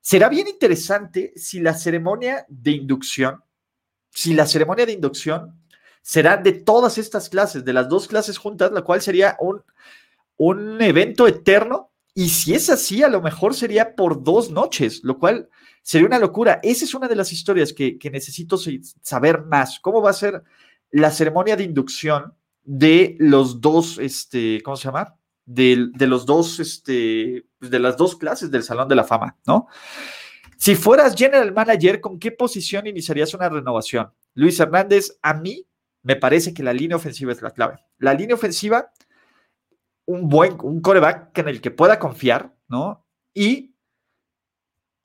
Será 0.00 0.28
bien 0.28 0.48
interesante 0.48 1.32
si 1.36 1.60
la 1.60 1.74
ceremonia 1.74 2.44
de 2.48 2.72
inducción, 2.72 3.42
si 4.10 4.34
la 4.34 4.46
ceremonia 4.46 4.86
de 4.86 4.92
inducción 4.92 5.58
será 6.02 6.36
de 6.36 6.52
todas 6.52 6.98
estas 6.98 7.30
clases, 7.30 7.64
de 7.64 7.72
las 7.72 7.88
dos 7.88 8.06
clases 8.06 8.36
juntas, 8.36 8.70
la 8.72 8.82
cual 8.82 9.00
sería 9.00 9.36
un, 9.40 9.62
un 10.36 10.80
evento 10.82 11.26
eterno. 11.26 11.90
Y 12.14 12.28
si 12.28 12.54
es 12.54 12.70
así, 12.70 13.02
a 13.02 13.08
lo 13.08 13.22
mejor 13.22 13.54
sería 13.54 13.96
por 13.96 14.22
dos 14.22 14.50
noches, 14.50 15.02
lo 15.02 15.18
cual 15.18 15.48
sería 15.82 16.06
una 16.06 16.18
locura. 16.18 16.60
Esa 16.62 16.84
es 16.84 16.94
una 16.94 17.08
de 17.08 17.16
las 17.16 17.32
historias 17.32 17.72
que, 17.72 17.98
necesito 18.12 18.56
saber 19.02 19.44
más. 19.46 19.80
¿Cómo 19.80 20.02
va 20.02 20.10
a 20.10 20.14
ser 20.14 20.42
la 20.94 21.10
ceremonia 21.10 21.56
de 21.56 21.64
inducción 21.64 22.34
de 22.62 23.16
los 23.18 23.60
dos, 23.60 23.98
este, 23.98 24.62
¿cómo 24.62 24.76
se 24.76 24.84
llama? 24.84 25.16
De, 25.44 25.88
de 25.92 26.06
los 26.06 26.24
dos, 26.24 26.60
este, 26.60 27.46
pues, 27.58 27.70
de 27.70 27.80
las 27.80 27.96
dos 27.96 28.16
clases 28.16 28.50
del 28.50 28.62
Salón 28.62 28.88
de 28.88 28.94
la 28.94 29.02
Fama, 29.02 29.36
¿no? 29.44 29.66
Si 30.56 30.76
fueras 30.76 31.16
general 31.16 31.52
manager, 31.52 32.00
¿con 32.00 32.20
qué 32.20 32.30
posición 32.30 32.86
iniciarías 32.86 33.34
una 33.34 33.48
renovación? 33.48 34.12
Luis 34.34 34.58
Hernández, 34.60 35.18
a 35.20 35.34
mí 35.34 35.66
me 36.02 36.14
parece 36.14 36.54
que 36.54 36.62
la 36.62 36.72
línea 36.72 36.96
ofensiva 36.96 37.32
es 37.32 37.42
la 37.42 37.50
clave. 37.50 37.80
La 37.98 38.14
línea 38.14 38.36
ofensiva, 38.36 38.92
un 40.06 40.28
buen, 40.28 40.56
un 40.62 40.80
coreback 40.80 41.36
en 41.38 41.48
el 41.48 41.60
que 41.60 41.72
pueda 41.72 41.98
confiar, 41.98 42.54
¿no? 42.68 43.04
Y 43.34 43.73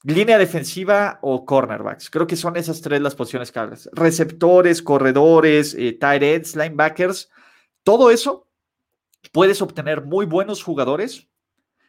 línea 0.03 0.37
defensiva 0.37 1.19
o 1.21 1.45
cornerbacks. 1.45 2.09
Creo 2.09 2.27
que 2.27 2.35
son 2.35 2.55
esas 2.57 2.81
tres 2.81 3.01
las 3.01 3.15
posiciones 3.15 3.51
claves. 3.51 3.89
Receptores, 3.93 4.81
corredores, 4.81 5.75
eh, 5.75 5.93
tight 5.93 6.23
ends, 6.23 6.55
linebackers, 6.55 7.29
todo 7.83 8.11
eso 8.11 8.47
puedes 9.31 9.61
obtener 9.61 10.03
muy 10.03 10.25
buenos 10.25 10.63
jugadores 10.63 11.27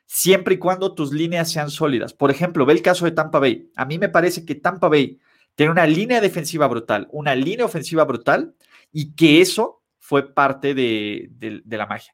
siempre 0.06 0.54
y 0.54 0.58
cuando 0.58 0.94
tus 0.94 1.12
líneas 1.12 1.52
sean 1.52 1.70
sólidas. 1.70 2.12
Por 2.12 2.30
ejemplo, 2.30 2.66
ve 2.66 2.72
el 2.72 2.82
caso 2.82 3.04
de 3.04 3.12
Tampa 3.12 3.38
Bay. 3.38 3.70
A 3.76 3.84
mí 3.84 3.98
me 3.98 4.08
parece 4.08 4.44
que 4.44 4.56
Tampa 4.56 4.88
Bay 4.88 5.20
tiene 5.54 5.70
una 5.70 5.86
línea 5.86 6.20
defensiva 6.20 6.66
brutal, 6.66 7.06
una 7.12 7.34
línea 7.34 7.64
ofensiva 7.64 8.04
brutal 8.04 8.54
y 8.92 9.14
que 9.14 9.40
eso 9.40 9.82
fue 9.98 10.34
parte 10.34 10.74
de, 10.74 11.30
la 11.66 11.86
magia. 11.86 12.12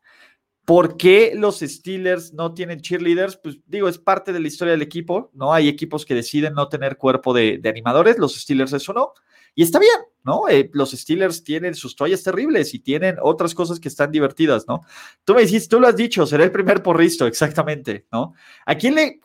¿Por 0.67 0.97
qué 0.97 1.33
los 1.37 1.61
Steelers 1.61 2.33
no 2.33 2.53
tienen 2.53 2.81
cheerleaders? 2.81 3.37
Pues 3.37 3.61
digo, 3.67 3.89
es 3.89 3.99
parte 3.99 4.33
de 4.33 4.41
la 4.41 4.49
historia 4.49 4.73
del 4.73 4.83
equipo, 4.83 5.31
¿no? 5.33 5.55
Hay 5.55 5.69
equipos 5.69 6.05
que 6.05 6.13
deciden 6.13 6.55
no 6.55 6.69
tener 6.69 6.97
cuerpo 6.97 7.33
de, 7.33 7.61
animadores, 7.65 8.19
los 8.19 8.35
Steelers 8.35 8.73
eso 8.73 8.93
no. 8.93 9.13
Y 9.55 9.63
está 9.63 9.79
bien, 9.79 9.95
¿no? 10.25 10.49
Eh, 10.49 10.69
los 10.73 10.91
Steelers 10.91 11.45
tienen 11.45 11.77
sus 11.77 11.95
toallas 11.95 12.25
terribles 12.25 12.75
y 12.75 12.81
tienen 12.81 13.17
otras 13.23 13.55
cosas 13.55 13.79
que 13.79 13.87
están 13.87 14.11
divertidas, 14.11 14.67
¿no? 14.67 14.81
Tú 15.25 15.35
me 15.35 15.43
dijiste, 15.43 15.69
tú 15.69 15.79
lo 15.81 15.87
has 15.87 15.97
dicho, 15.97 16.27
será 16.27 16.43
el 16.43 16.51
primer 16.51 16.83
porristo, 16.83 17.29
exactamente, 17.29 18.07
¿no? 18.11 18.35
¿A 18.67 18.75
quién 18.75 18.97
le, 18.97 19.21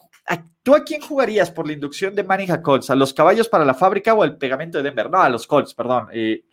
¿Tú 0.63 0.75
a 0.75 0.83
quién 0.83 1.01
jugarías 1.01 1.49
por 1.49 1.65
la 1.65 1.73
inducción 1.73 2.13
de 2.13 2.23
Manning 2.23 2.51
a 2.51 2.61
Colts? 2.61 2.91
¿A 2.91 2.95
los 2.95 3.15
caballos 3.15 3.49
para 3.49 3.65
la 3.65 3.73
fábrica 3.73 4.13
o 4.13 4.21
al 4.21 4.37
pegamento 4.37 4.77
de 4.77 4.83
Denver? 4.83 5.09
No, 5.09 5.19
a 5.19 5.29
los 5.29 5.47
Colts, 5.47 5.73
perdón. 5.73 6.07
Eh, 6.13 6.43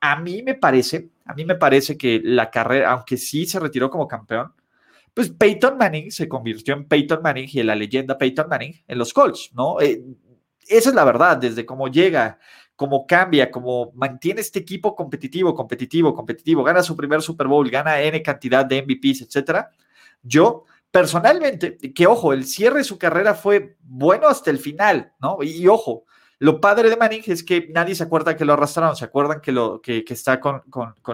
a 0.00 0.20
mí 0.20 0.42
me 0.42 0.54
parece, 0.54 1.10
a 1.24 1.34
mí 1.34 1.44
me 1.44 1.54
parece 1.54 1.96
que 1.96 2.20
la 2.22 2.50
carrera, 2.50 2.92
aunque 2.92 3.16
sí 3.16 3.46
se 3.46 3.60
retiró 3.60 3.90
como 3.90 4.08
campeón, 4.08 4.52
pues 5.12 5.30
Peyton 5.30 5.76
Manning 5.76 6.10
se 6.10 6.28
convirtió 6.28 6.74
en 6.74 6.86
Peyton 6.86 7.20
Manning 7.22 7.48
y 7.52 7.60
en 7.60 7.66
la 7.66 7.74
leyenda 7.74 8.16
Peyton 8.16 8.48
Manning 8.48 8.82
en 8.86 8.98
los 8.98 9.12
Colts, 9.12 9.50
¿no? 9.54 9.80
Eh, 9.80 10.02
esa 10.68 10.90
es 10.90 10.94
la 10.94 11.04
verdad, 11.04 11.36
desde 11.36 11.66
cómo 11.66 11.88
llega 11.88 12.38
cómo 12.80 13.06
cambia, 13.06 13.50
cómo 13.50 13.92
mantiene 13.94 14.40
este 14.40 14.60
equipo 14.60 14.96
competitivo, 14.96 15.54
competitivo, 15.54 16.14
competitivo, 16.14 16.64
gana 16.64 16.82
su 16.82 16.96
primer 16.96 17.20
Super 17.20 17.46
Bowl, 17.46 17.68
gana 17.68 18.00
N 18.00 18.22
cantidad 18.22 18.64
de 18.64 18.80
MVPs, 18.80 19.20
etcétera. 19.20 19.70
Yo, 20.22 20.64
personalmente, 20.90 21.76
que 21.76 22.06
ojo, 22.06 22.32
el 22.32 22.46
cierre 22.46 22.78
de 22.78 22.84
su 22.84 22.96
carrera 22.96 23.34
fue 23.34 23.76
bueno 23.82 24.28
hasta 24.28 24.48
el 24.50 24.56
final, 24.56 25.12
¿no? 25.20 25.42
Y, 25.42 25.68
ojo, 25.68 26.04
lo 26.40 26.58
padre 26.58 26.88
de 26.88 26.96
Manning 26.96 27.22
es 27.26 27.44
que 27.44 27.68
nadie 27.70 27.94
se 27.94 28.02
acuerda 28.02 28.34
que 28.34 28.46
lo 28.46 28.54
arrastraron, 28.54 28.96
se 28.96 29.04
acuerdan 29.04 29.42
que, 29.42 29.52
lo, 29.52 29.80
que, 29.82 30.02
está 30.08 30.40
con, 30.40 30.62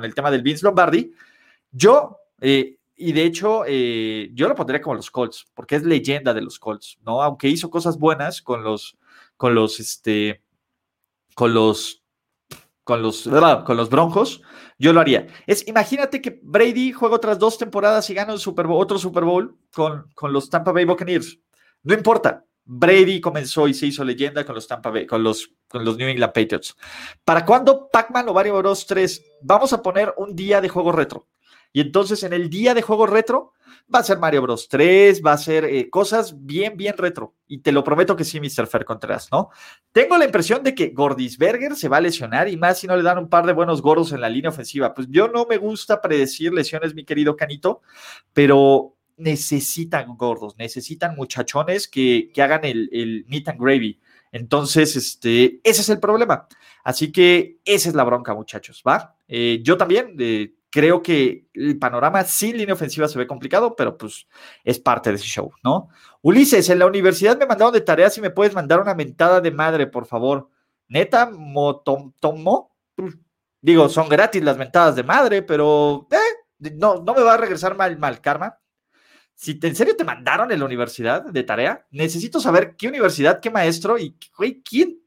el 0.05 0.15
tema 0.15 0.31
del 0.31 0.43
Vince 0.43 0.65
Lombardi. 0.65 1.13
Yo, 1.73 2.19
eh, 2.41 2.77
y 2.95 3.13
de 3.13 3.25
hecho, 3.25 3.65
eh, 3.67 4.31
yo 4.35 4.49
lo 4.49 4.55
pondría 4.55 4.81
como 4.81 4.95
los 4.95 5.11
Colts, 5.11 5.45
porque 5.53 5.75
es 5.75 5.83
leyenda 5.83 6.33
de 6.33 6.43
los 6.43 6.61
Colts, 6.61 6.99
¿no? 7.05 7.23
Aunque 7.23 7.49
hizo 7.49 7.71
cosas 7.71 7.99
buenas 7.99 8.41
con 8.41 8.63
los, 8.63 8.97
con 9.37 9.57
los, 9.57 9.81
este, 9.81 10.43
con 11.35 11.53
los 11.53 12.05
con 12.85 13.03
los, 13.03 13.29
con 13.65 13.77
los 13.77 13.91
Broncos, 13.91 14.43
yo 14.79 14.93
lo 14.93 15.01
haría. 15.01 15.27
Es, 15.49 15.67
imagínate 15.67 16.23
que 16.23 16.39
Brady 16.41 16.93
juega 16.93 17.17
otras 17.17 17.37
dos 17.37 17.59
temporadas 17.59 18.09
y 18.11 18.15
gana 18.15 18.33
el 18.33 18.39
Super 18.39 18.67
otro 18.69 18.97
Super 18.97 19.25
Bowl 19.25 19.59
con, 19.75 20.09
con 20.15 20.33
los 20.33 20.49
Tampa 20.49 20.71
Bay 20.71 20.85
Buccaneers. 20.85 21.37
No 21.83 21.95
importa. 21.95 22.45
Brady 22.67 23.21
comenzó 23.21 23.69
y 23.69 23.75
se 23.75 23.87
hizo 23.87 24.05
leyenda 24.05 24.45
con 24.45 24.55
los 24.55 24.67
Tampa 24.67 24.93
con 25.07 25.23
los, 25.23 25.51
con 25.69 25.85
los 25.85 25.97
New 25.97 26.09
England 26.09 26.33
Patriots. 26.33 26.77
¿Para 27.25 27.45
cuándo 27.45 27.89
Pac-Man 27.91 28.29
o 28.29 28.35
Mario 28.35 28.59
Bros 28.59 28.87
3? 28.87 29.39
Vamos 29.43 29.73
a 29.73 29.83
poner 29.83 30.13
un 30.17 30.35
día 30.35 30.61
de 30.61 30.69
juego 30.69 30.93
retro. 30.93 31.29
Y 31.73 31.81
entonces 31.81 32.23
en 32.23 32.33
el 32.33 32.51
día 32.51 32.75
de 32.75 32.83
juego 32.83 33.07
retro 33.07 33.55
Va 33.95 34.01
a 34.01 34.03
ser 34.03 34.19
Mario 34.19 34.43
Bros 34.43 34.69
3, 34.69 35.23
va 35.25 35.33
a 35.33 35.39
ser 35.39 35.65
eh, 35.65 35.89
cosas 35.89 36.45
bien, 36.45 36.77
bien 36.77 36.97
retro. 36.97 37.35
Y 37.47 37.59
te 37.59 37.71
lo 37.71 37.85
prometo 37.85 38.17
que 38.17 38.25
sí, 38.25 38.41
Mr. 38.41 38.67
Fer 38.67 38.85
Contreras, 38.85 39.29
¿no? 39.31 39.51
Tengo 39.93 40.19
la 40.19 40.25
impresión 40.25 40.65
de 40.65 40.75
que 40.75 40.89
Gordisberger 40.89 41.77
se 41.77 41.89
va 41.89 41.99
a 41.99 42.01
lesionar 42.01 42.49
y 42.49 42.57
más 42.57 42.79
si 42.79 42.89
no 42.89 42.97
le 42.97 43.05
dan 43.05 43.19
un 43.19 43.29
par 43.29 43.47
de 43.47 43.53
buenos 43.53 43.83
gordos 43.83 44.11
en 44.11 44.21
la 44.21 44.29
línea 44.29 44.51
ofensiva. 44.51 44.93
Pues 44.93 45.07
yo 45.09 45.29
no 45.29 45.47
me 45.49 45.59
gusta 45.59 46.01
predecir 46.01 46.53
lesiones, 46.53 46.97
mi 46.97 47.05
querido 47.05 47.37
Canito, 47.37 47.81
pero 48.33 48.96
necesitan 49.17 50.17
gordos, 50.17 50.57
necesitan 50.57 51.17
muchachones 51.17 51.89
que, 51.89 52.31
hagan 52.37 52.65
el, 52.65 52.89
el 52.93 53.25
meat 53.29 53.49
and 53.49 53.61
gravy. 53.61 54.01
Entonces, 54.33 54.97
este, 54.97 55.61
ese 55.65 55.81
es 55.81 55.89
el 55.89 56.01
problema. 56.01 56.47
Así 56.85 57.11
que 57.11 57.59
esa 57.65 57.89
es 57.89 57.95
la 57.95 58.05
bronca, 58.05 58.35
muchachos, 58.35 58.83
¿va? 58.87 59.17
Eh, 59.27 59.61
yo 59.63 59.77
también 59.77 60.15
eh, 60.19 60.55
creo 60.71 61.03
que 61.03 61.49
el 61.55 61.79
panorama 61.79 62.23
sin 62.25 62.57
línea 62.59 62.75
ofensiva 62.75 63.09
se 63.09 63.19
ve 63.19 63.27
complicado, 63.27 63.75
pero 63.75 63.97
pues 63.97 64.27
es 64.63 64.79
parte 64.79 65.11
de 65.11 65.17
ese 65.17 65.25
show, 65.25 65.53
¿no? 65.65 65.89
Ulises, 66.23 66.69
en 66.69 66.79
la 66.79 66.87
universidad 66.87 67.39
me 67.39 67.47
mandaron 67.47 67.73
de 67.73 67.81
tareas 67.81 68.15
si 68.15 68.21
me 68.21 68.31
puedes 68.31 68.55
mandar 68.55 68.81
una 68.81 68.95
mentada 68.95 69.41
de 69.41 69.51
madre, 69.51 69.87
por 69.87 70.07
favor. 70.07 70.51
Neta, 70.89 71.31
motomo. 71.31 72.77
Digo, 73.61 73.89
son 73.89 74.09
gratis 74.09 74.43
las 74.45 74.59
mentadas 74.59 74.95
de 74.97 75.03
madre, 75.03 75.43
pero 75.43 76.07
eh, 76.11 76.71
no, 76.75 77.03
no 77.03 77.15
me 77.15 77.23
va 77.23 77.35
a 77.35 77.39
regresar 77.39 77.77
mal, 77.77 77.99
mal 77.99 78.21
karma. 78.21 78.59
Si 79.37 79.59
en 79.63 79.77
serio 79.77 79.95
te 79.95 80.05
mandaron 80.05 80.51
en 80.51 80.59
la 80.59 80.65
universidad 80.65 81.23
de 81.27 81.43
tarea, 81.43 81.87
necesito 81.91 82.41
saber 82.41 82.75
qué 82.75 82.89
universidad, 82.89 83.39
qué 83.39 83.51
maestro 83.51 83.99
y, 83.99 84.17
güey, 84.37 84.63
quién, 84.63 84.99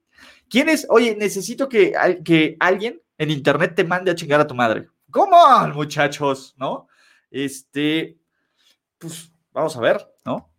quién 0.47 0.69
es. 0.69 0.85
Oye, 0.89 1.15
necesito 1.15 1.67
que, 1.67 1.93
que 2.23 2.55
alguien 2.59 3.01
en 3.17 3.31
internet 3.31 3.73
te 3.75 3.83
mande 3.83 4.11
a 4.11 4.15
chingar 4.15 4.39
a 4.39 4.47
tu 4.47 4.53
madre. 4.53 4.87
¿Cómo, 5.09 5.35
muchachos? 5.73 6.53
¿No? 6.57 6.87
Este, 7.31 8.19
pues 8.99 9.31
vamos 9.51 9.75
a 9.75 9.81
ver, 9.81 10.07
¿no? 10.23 10.53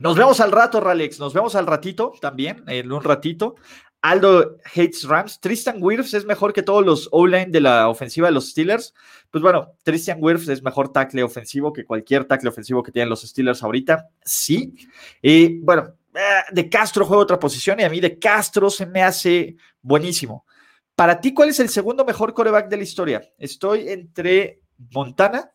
Nos 0.00 0.16
vemos 0.16 0.40
al 0.40 0.50
rato, 0.50 0.80
Ralex. 0.80 1.20
Nos 1.20 1.32
vemos 1.32 1.54
al 1.54 1.66
ratito 1.66 2.12
también, 2.20 2.64
en 2.66 2.90
un 2.90 3.04
ratito. 3.04 3.54
Aldo 4.02 4.56
hates 4.64 5.04
Rams. 5.04 5.40
Tristan 5.40 5.82
Wirfs 5.82 6.14
es 6.14 6.24
mejor 6.24 6.52
que 6.52 6.62
todos 6.62 6.84
los 6.84 7.08
O-line 7.12 7.50
de 7.50 7.60
la 7.60 7.88
ofensiva 7.88 8.28
de 8.28 8.32
los 8.32 8.50
Steelers. 8.50 8.94
Pues 9.30 9.42
bueno, 9.42 9.74
Tristan 9.82 10.18
Wirfs 10.20 10.48
es 10.48 10.62
mejor 10.62 10.92
tackle 10.92 11.22
ofensivo 11.22 11.72
que 11.72 11.84
cualquier 11.84 12.24
tackle 12.24 12.48
ofensivo 12.48 12.82
que 12.82 12.92
tienen 12.92 13.10
los 13.10 13.22
Steelers 13.22 13.62
ahorita. 13.62 14.08
Sí. 14.24 14.74
Y 15.20 15.58
bueno, 15.60 15.94
eh, 16.14 16.42
de 16.50 16.68
Castro 16.68 17.04
juega 17.04 17.22
otra 17.22 17.38
posición 17.38 17.80
y 17.80 17.84
a 17.84 17.90
mí 17.90 18.00
de 18.00 18.18
Castro 18.18 18.70
se 18.70 18.86
me 18.86 19.02
hace 19.02 19.56
buenísimo. 19.82 20.46
Para 20.94 21.20
ti, 21.20 21.32
¿cuál 21.32 21.50
es 21.50 21.60
el 21.60 21.68
segundo 21.68 22.04
mejor 22.04 22.34
coreback 22.34 22.68
de 22.68 22.76
la 22.76 22.82
historia? 22.82 23.22
Estoy 23.38 23.88
entre 23.88 24.62
Montana, 24.92 25.50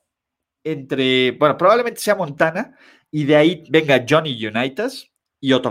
entre, 0.63 1.31
bueno, 1.31 1.57
probablemente 1.57 2.01
sea 2.01 2.15
Montana, 2.15 2.75
y 3.11 3.25
de 3.25 3.35
ahí 3.35 3.63
venga 3.69 4.03
Johnny 4.07 4.45
Unitas 4.45 5.07
y 5.39 5.53
Otto, 5.53 5.69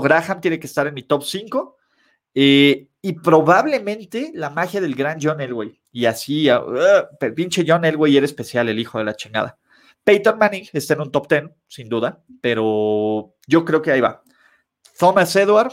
Graham. 0.00 0.40
tiene 0.40 0.58
que 0.60 0.66
estar 0.66 0.86
en 0.86 0.94
mi 0.94 1.02
top 1.02 1.24
5. 1.24 1.75
Eh, 2.38 2.88
y 3.00 3.12
probablemente 3.14 4.30
la 4.34 4.50
magia 4.50 4.80
del 4.82 4.94
gran 4.94 5.18
John 5.20 5.40
Elway. 5.40 5.80
Y 5.90 6.04
así, 6.04 6.50
uh, 6.50 7.34
pinche 7.34 7.64
John 7.66 7.84
Elway 7.84 8.14
era 8.14 8.26
especial, 8.26 8.68
el 8.68 8.78
hijo 8.78 8.98
de 8.98 9.04
la 9.04 9.16
chingada. 9.16 9.58
Peyton 10.04 10.38
Manning 10.38 10.68
está 10.72 10.94
en 10.94 11.00
un 11.00 11.10
top 11.10 11.28
10, 11.28 11.44
sin 11.66 11.88
duda, 11.88 12.22
pero 12.42 13.34
yo 13.46 13.64
creo 13.64 13.80
que 13.80 13.92
ahí 13.92 14.00
va. 14.00 14.22
Thomas 14.98 15.34
Edward, 15.34 15.72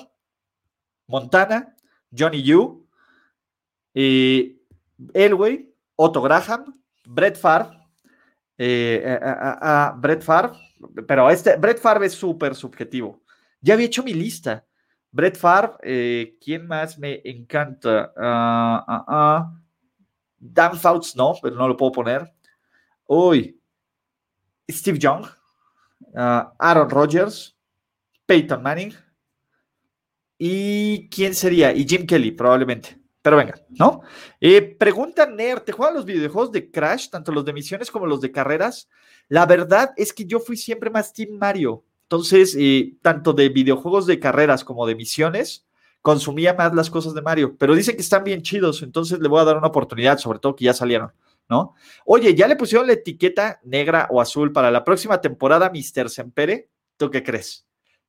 Montana, 1.08 1.76
Johnny 2.18 2.42
Yu, 2.42 2.88
y 3.94 4.62
Elway, 5.14 5.70
Otto 5.98 6.22
Graham, 6.22 6.82
Brett 7.06 7.38
Favre, 7.38 7.78
eh, 8.58 9.02
eh, 9.04 9.20
eh, 9.22 9.90
Brett 9.98 10.24
Favre, 10.24 10.54
pero 11.08 11.30
este, 11.30 11.58
Brett 11.58 11.80
Favre 11.80 12.06
es 12.06 12.14
súper 12.14 12.56
subjetivo. 12.56 13.22
Ya 13.62 13.74
había 13.74 13.88
hecho 13.88 14.04
mi 14.04 14.14
lista. 14.14 14.66
Brett 15.14 15.38
Favre, 15.38 16.38
¿quién 16.44 16.68
más 16.68 16.98
me 16.98 17.22
encanta? 17.24 18.12
Ah, 18.18 18.84
ah, 18.88 19.06
ah. 19.08 19.60
Dan 20.40 20.78
Fouts 20.78 21.16
no, 21.16 21.36
pero 21.42 21.56
no 21.56 21.68
lo 21.68 21.78
puedo 21.78 21.92
poner. 21.92 22.34
Uy, 23.06 23.62
Steve 24.70 24.98
Young, 24.98 25.26
Aaron 26.16 26.90
Rodgers, 26.90 27.56
Peyton 28.26 28.62
Manning. 28.62 28.94
¿Y 30.38 31.08
quién 31.10 31.36
sería? 31.36 31.72
Y 31.74 31.88
Jim 31.88 32.06
Kelly, 32.06 32.32
probablemente 32.32 33.00
Pero 33.22 33.38
venga, 33.38 33.56
¿no? 33.70 34.02
Eh, 34.42 34.62
pregunta 34.62 35.26
Ner, 35.26 35.62
¿te 35.62 35.72
juegan 35.72 35.94
los 35.94 36.06
videojuegos 36.06 36.52
de 36.52 36.72
Crash, 36.72 37.10
tanto 37.10 37.32
los 37.32 37.46
de 37.46 37.54
misiones 37.54 37.92
como 37.92 38.08
los 38.08 38.20
de 38.20 38.32
carreras? 38.32 38.90
La 39.30 39.46
verdad 39.46 39.92
es 39.96 40.12
que 40.12 40.26
yo 40.26 40.40
fui 40.40 40.58
siempre 40.58 40.90
más 40.90 41.14
Team 41.14 41.38
Mario. 41.38 41.86
Entonces, 42.04 42.56
eh, 42.60 42.96
tanto 43.02 43.34
de 43.34 43.50
videojuegos 43.50 44.06
de 44.06 44.20
carreras 44.20 44.64
como 44.64 44.86
de 44.86 44.96
misiones, 44.96 45.66
consumía 46.02 46.54
más 46.54 46.76
las 46.76 46.90
cosas 46.90 47.14
de 47.14 47.22
Mario. 47.22 47.56
Pero 47.58 47.76
dicen 47.76 47.96
que 47.96 48.02
están 48.02 48.24
bien 48.24 48.42
chidos, 48.42 48.84
entonces 48.84 49.20
le 49.20 49.30
voy 49.30 49.40
a 49.40 49.46
dar 49.46 49.58
una 49.58 49.68
oportunidad, 49.68 50.18
sobre 50.18 50.40
todo 50.40 50.56
que 50.56 50.66
ya 50.66 50.74
salieron, 50.74 51.12
¿no? 51.50 51.76
Oye, 52.06 52.36
¿ya 52.36 52.48
le 52.48 52.56
pusieron 52.56 52.88
la 52.88 52.94
etiqueta 52.94 53.60
negra 53.64 54.08
o 54.12 54.22
azul 54.22 54.52
para 54.52 54.70
la 54.70 54.84
próxima 54.84 55.22
temporada, 55.22 55.72
Mr. 55.74 56.10
Sempere? 56.10 56.70
¿Tú 56.98 57.10
qué 57.10 57.24
crees? 57.24 57.66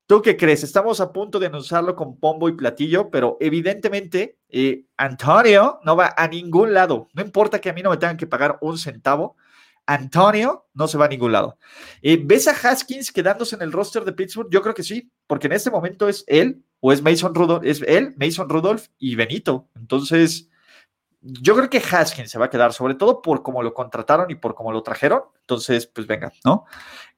¿Tú 0.07 0.21
qué 0.21 0.37
crees? 0.37 0.63
Estamos 0.63 1.01
a 1.01 1.13
punto 1.13 1.39
de 1.39 1.47
anunciarlo 1.47 1.97
con 1.97 2.19
pombo 2.19 2.49
y 2.51 2.53
platillo, 2.53 3.11
pero 3.11 3.39
evidentemente 3.41 4.37
eh, 4.51 4.85
Antonio 4.99 5.81
no 5.83 5.97
va 5.97 6.13
a 6.15 6.29
ningún 6.29 6.75
lado. 6.75 7.09
No 7.15 7.23
importa 7.23 7.59
que 7.59 7.71
a 7.71 7.73
mí 7.73 7.81
no 7.81 7.89
me 7.89 7.97
tengan 7.97 8.19
que 8.19 8.27
pagar 8.27 8.59
un 8.61 8.77
centavo. 8.77 9.37
Antonio 9.87 10.67
no 10.75 10.89
se 10.89 10.99
va 10.99 11.07
a 11.07 11.09
ningún 11.09 11.33
lado. 11.33 11.59
Eh, 12.03 12.21
¿Ves 12.23 12.49
a 12.49 12.53
Haskins 12.53 13.13
quedándose 13.13 13.57
en 13.57 13.63
el 13.63 13.73
roster 13.73 14.05
de 14.05 14.13
Pittsburgh? 14.13 14.51
Yo 14.51 14.63
creo 14.63 14.75
que 14.75 14.83
sí, 14.83 15.11
porque 15.27 15.47
en 15.47 15.53
este 15.53 15.71
momento 15.71 16.09
es 16.09 16.25
él 16.27 16.65
o 16.81 16.93
es 16.93 17.03
Mason 17.03 17.35
Rudolph, 17.35 17.65
es 17.65 17.83
él, 17.83 18.15
Mason 18.17 18.49
Rudolph 18.49 18.87
y 18.99 19.15
Benito. 19.15 19.69
Entonces, 19.75 20.49
yo 21.27 21.57
creo 21.57 21.71
que 21.71 21.79
Haskins 21.79 22.31
se 22.31 22.39
va 22.39 22.47
a 22.47 22.51
quedar, 22.51 22.75
sobre 22.75 22.95
todo 22.95 23.23
por 23.23 23.43
cómo 23.43 23.63
lo 23.63 23.73
contrataron 23.73 24.31
y 24.31 24.35
por 24.35 24.55
cómo 24.55 24.73
lo 24.73 24.83
trajeron. 24.83 25.23
Entonces, 25.41 25.87
pues 25.87 26.07
venga, 26.07 26.31
¿no? 26.45 26.67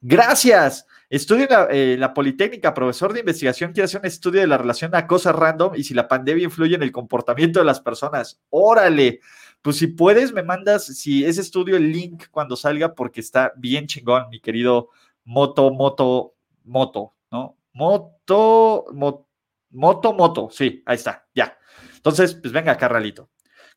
Gracias. 0.00 0.86
Estudio 1.10 1.46
la, 1.50 1.66
eh, 1.70 1.96
la, 1.98 2.14
Politécnica, 2.14 2.72
profesor 2.72 3.12
de 3.12 3.20
investigación, 3.20 3.72
quiere 3.72 3.86
hacer 3.86 4.00
un 4.00 4.06
estudio 4.06 4.40
de 4.40 4.46
la 4.46 4.58
relación 4.58 4.94
a 4.94 5.08
cosas 5.08 5.34
random 5.34 5.74
y 5.74 5.82
si 5.82 5.92
la 5.92 6.06
pandemia 6.06 6.44
influye 6.44 6.76
en 6.76 6.84
el 6.84 6.92
comportamiento 6.92 7.58
de 7.58 7.64
las 7.64 7.80
personas. 7.80 8.40
Órale. 8.50 9.20
Pues 9.60 9.78
si 9.78 9.88
puedes, 9.88 10.32
me 10.32 10.44
mandas, 10.44 10.86
si 10.86 11.24
ese 11.24 11.40
estudio, 11.40 11.76
el 11.76 11.90
link 11.90 12.26
cuando 12.30 12.54
salga, 12.54 12.94
porque 12.94 13.20
está 13.20 13.52
bien 13.56 13.88
chingón, 13.88 14.28
mi 14.30 14.38
querido 14.40 14.90
Moto, 15.24 15.72
Moto, 15.72 16.34
Moto, 16.64 17.14
¿no? 17.32 17.56
Moto, 17.72 18.86
Moto, 18.92 19.26
Moto, 19.70 20.12
Moto. 20.12 20.48
Sí, 20.52 20.84
ahí 20.86 20.94
está, 20.94 21.26
ya. 21.34 21.58
Entonces, 21.96 22.34
pues 22.34 22.52
venga, 22.52 22.76
carralito. 22.76 23.28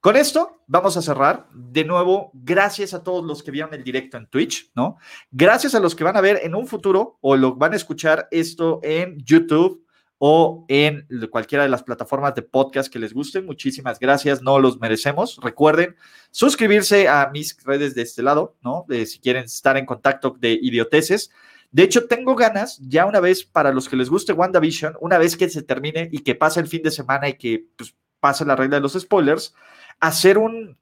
Con 0.02 0.16
esto 0.16 0.64
vamos 0.66 0.96
a 0.96 1.02
cerrar. 1.02 1.48
De 1.54 1.84
nuevo, 1.84 2.32
gracias 2.34 2.94
a 2.94 3.04
todos 3.04 3.26
los 3.26 3.44
que 3.44 3.52
vieron 3.52 3.74
el 3.74 3.84
directo 3.84 4.16
en 4.16 4.28
Twitch, 4.28 4.72
¿no? 4.74 4.98
Gracias 5.30 5.76
a 5.76 5.82
los 5.82 5.94
que 5.94 6.06
van 6.06 6.16
a 6.16 6.22
ver 6.22 6.40
en 6.42 6.56
un 6.56 6.68
futuro 6.68 7.18
o 7.20 7.36
lo 7.36 7.56
van 7.56 7.74
a 7.74 7.76
escuchar 7.76 8.30
esto 8.32 8.80
en 8.82 9.18
YouTube 9.26 9.86
o 10.18 10.66
en 10.70 11.06
cualquiera 11.30 11.64
de 11.64 11.70
las 11.70 11.84
plataformas 11.84 12.34
de 12.34 12.44
podcast 12.44 12.92
que 12.92 13.00
les 13.00 13.14
gusten. 13.14 13.46
Muchísimas 13.46 14.00
gracias, 14.00 14.42
no 14.42 14.60
los 14.60 14.80
merecemos. 14.80 15.38
Recuerden 15.42 15.98
suscribirse 16.32 17.10
a 17.10 17.30
mis 17.34 17.62
redes 17.66 17.94
de 17.94 18.04
este 18.04 18.24
lado, 18.24 18.56
¿no? 18.62 18.86
Si 19.06 19.20
quieren 19.20 19.46
estar 19.46 19.76
en 19.76 19.86
contacto 19.86 20.34
de 20.40 20.54
idioteces. 20.62 21.30
De 21.72 21.84
hecho, 21.84 22.08
tengo 22.08 22.36
ganas, 22.36 22.80
ya 22.80 23.06
una 23.06 23.20
vez, 23.20 23.44
para 23.44 23.74
los 23.74 23.90
que 23.90 23.98
les 23.98 24.10
guste 24.10 24.32
WandaVision, 24.32 24.96
una 25.02 25.18
vez 25.18 25.36
que 25.36 25.50
se 25.50 25.62
termine 25.62 26.10
y 26.12 26.20
que 26.20 26.36
pase 26.36 26.62
el 26.62 26.68
fin 26.68 26.84
de 26.84 26.92
semana 26.92 27.28
y 27.28 27.34
que 27.34 27.66
pues, 27.76 27.94
pase 28.20 28.46
la 28.46 28.56
regla 28.56 28.78
de 28.78 28.82
los 28.82 28.94
spoilers, 28.94 29.54
hacer 30.00 30.38
un, 30.38 30.78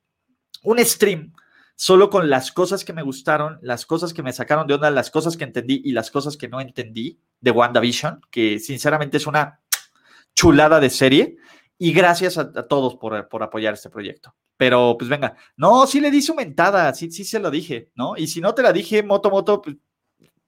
un 0.64 0.80
stream 0.80 1.34
solo 1.76 2.10
con 2.10 2.30
las 2.30 2.52
cosas 2.52 2.84
que 2.84 2.92
me 2.92 3.04
gustaron, 3.04 3.60
las 3.62 3.86
cosas 3.86 4.14
que 4.14 4.24
me 4.24 4.34
sacaron 4.34 4.68
de 4.68 4.74
onda, 4.74 4.90
las 4.90 5.12
cosas 5.12 5.38
que 5.38 5.44
entendí 5.44 5.82
y 5.86 5.92
las 5.92 6.10
cosas 6.10 6.36
que 6.36 6.48
no 6.48 6.60
entendí 6.60 7.20
de 7.40 7.52
WandaVision, 7.52 8.22
que 8.32 8.60
sinceramente 8.60 9.18
es 9.18 9.28
una 9.28 9.62
chulada 10.36 10.80
de 10.80 10.90
serie. 10.90 11.38
Y 11.80 11.94
gracias 11.94 12.40
a, 12.40 12.52
todos 12.68 12.96
por, 12.96 13.30
por, 13.30 13.44
apoyar 13.44 13.76
este 13.76 13.92
proyecto. 13.92 14.34
Pero 14.58 14.96
pues 14.98 15.08
venga, 15.08 15.36
no, 15.56 15.86
sí 15.86 16.00
le 16.00 16.10
di 16.10 16.24
su 16.24 16.34
mentada, 16.34 16.92
sí, 16.96 17.12
sí 17.12 17.24
se 17.24 17.40
lo 17.40 17.52
dije, 17.52 17.92
¿no? 17.94 18.18
Y 18.18 18.26
si 18.26 18.42
no 18.42 18.56
te 18.56 18.64
la 18.64 18.74
dije, 18.74 19.04
Moto 19.04 19.30
Moto, 19.30 19.62
pues, 19.62 19.76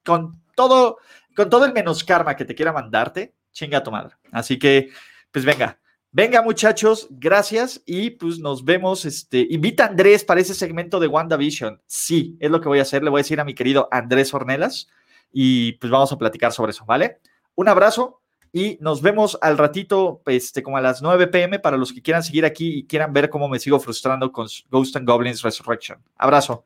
con 0.04 0.42
todo, 0.56 0.98
con 1.36 1.48
todo 1.48 1.64
el 1.64 1.72
menos 1.72 2.02
karma 2.02 2.34
que 2.34 2.44
te 2.44 2.56
quiera 2.56 2.72
mandarte, 2.72 3.36
chinga 3.52 3.78
a 3.78 3.82
tu 3.84 3.92
madre. 3.92 4.16
Así 4.32 4.58
que, 4.58 4.90
pues 5.30 5.44
venga, 5.44 5.78
Venga, 6.12 6.42
muchachos, 6.42 7.06
gracias 7.08 7.82
y 7.86 8.10
pues 8.10 8.40
nos 8.40 8.64
vemos. 8.64 9.04
Este, 9.04 9.46
invita 9.48 9.84
a 9.84 9.86
Andrés 9.86 10.24
para 10.24 10.40
ese 10.40 10.54
segmento 10.54 10.98
de 10.98 11.06
WandaVision. 11.06 11.80
Sí, 11.86 12.36
es 12.40 12.50
lo 12.50 12.60
que 12.60 12.68
voy 12.68 12.80
a 12.80 12.82
hacer. 12.82 13.04
Le 13.04 13.10
voy 13.10 13.20
a 13.20 13.22
decir 13.22 13.38
a 13.38 13.44
mi 13.44 13.54
querido 13.54 13.88
Andrés 13.92 14.34
Ornelas 14.34 14.88
y 15.32 15.74
pues 15.74 15.88
vamos 15.88 16.10
a 16.10 16.18
platicar 16.18 16.52
sobre 16.52 16.70
eso, 16.70 16.84
¿vale? 16.84 17.20
Un 17.54 17.68
abrazo 17.68 18.22
y 18.52 18.76
nos 18.80 19.02
vemos 19.02 19.38
al 19.40 19.56
ratito, 19.56 20.20
este, 20.26 20.64
como 20.64 20.78
a 20.78 20.80
las 20.80 21.00
9 21.00 21.28
pm 21.28 21.60
para 21.60 21.76
los 21.76 21.92
que 21.92 22.02
quieran 22.02 22.24
seguir 22.24 22.44
aquí 22.44 22.78
y 22.78 22.86
quieran 22.88 23.12
ver 23.12 23.30
cómo 23.30 23.48
me 23.48 23.60
sigo 23.60 23.78
frustrando 23.78 24.32
con 24.32 24.48
Ghost 24.68 24.96
and 24.96 25.08
Goblins 25.08 25.42
Resurrection. 25.42 26.02
Abrazo. 26.16 26.58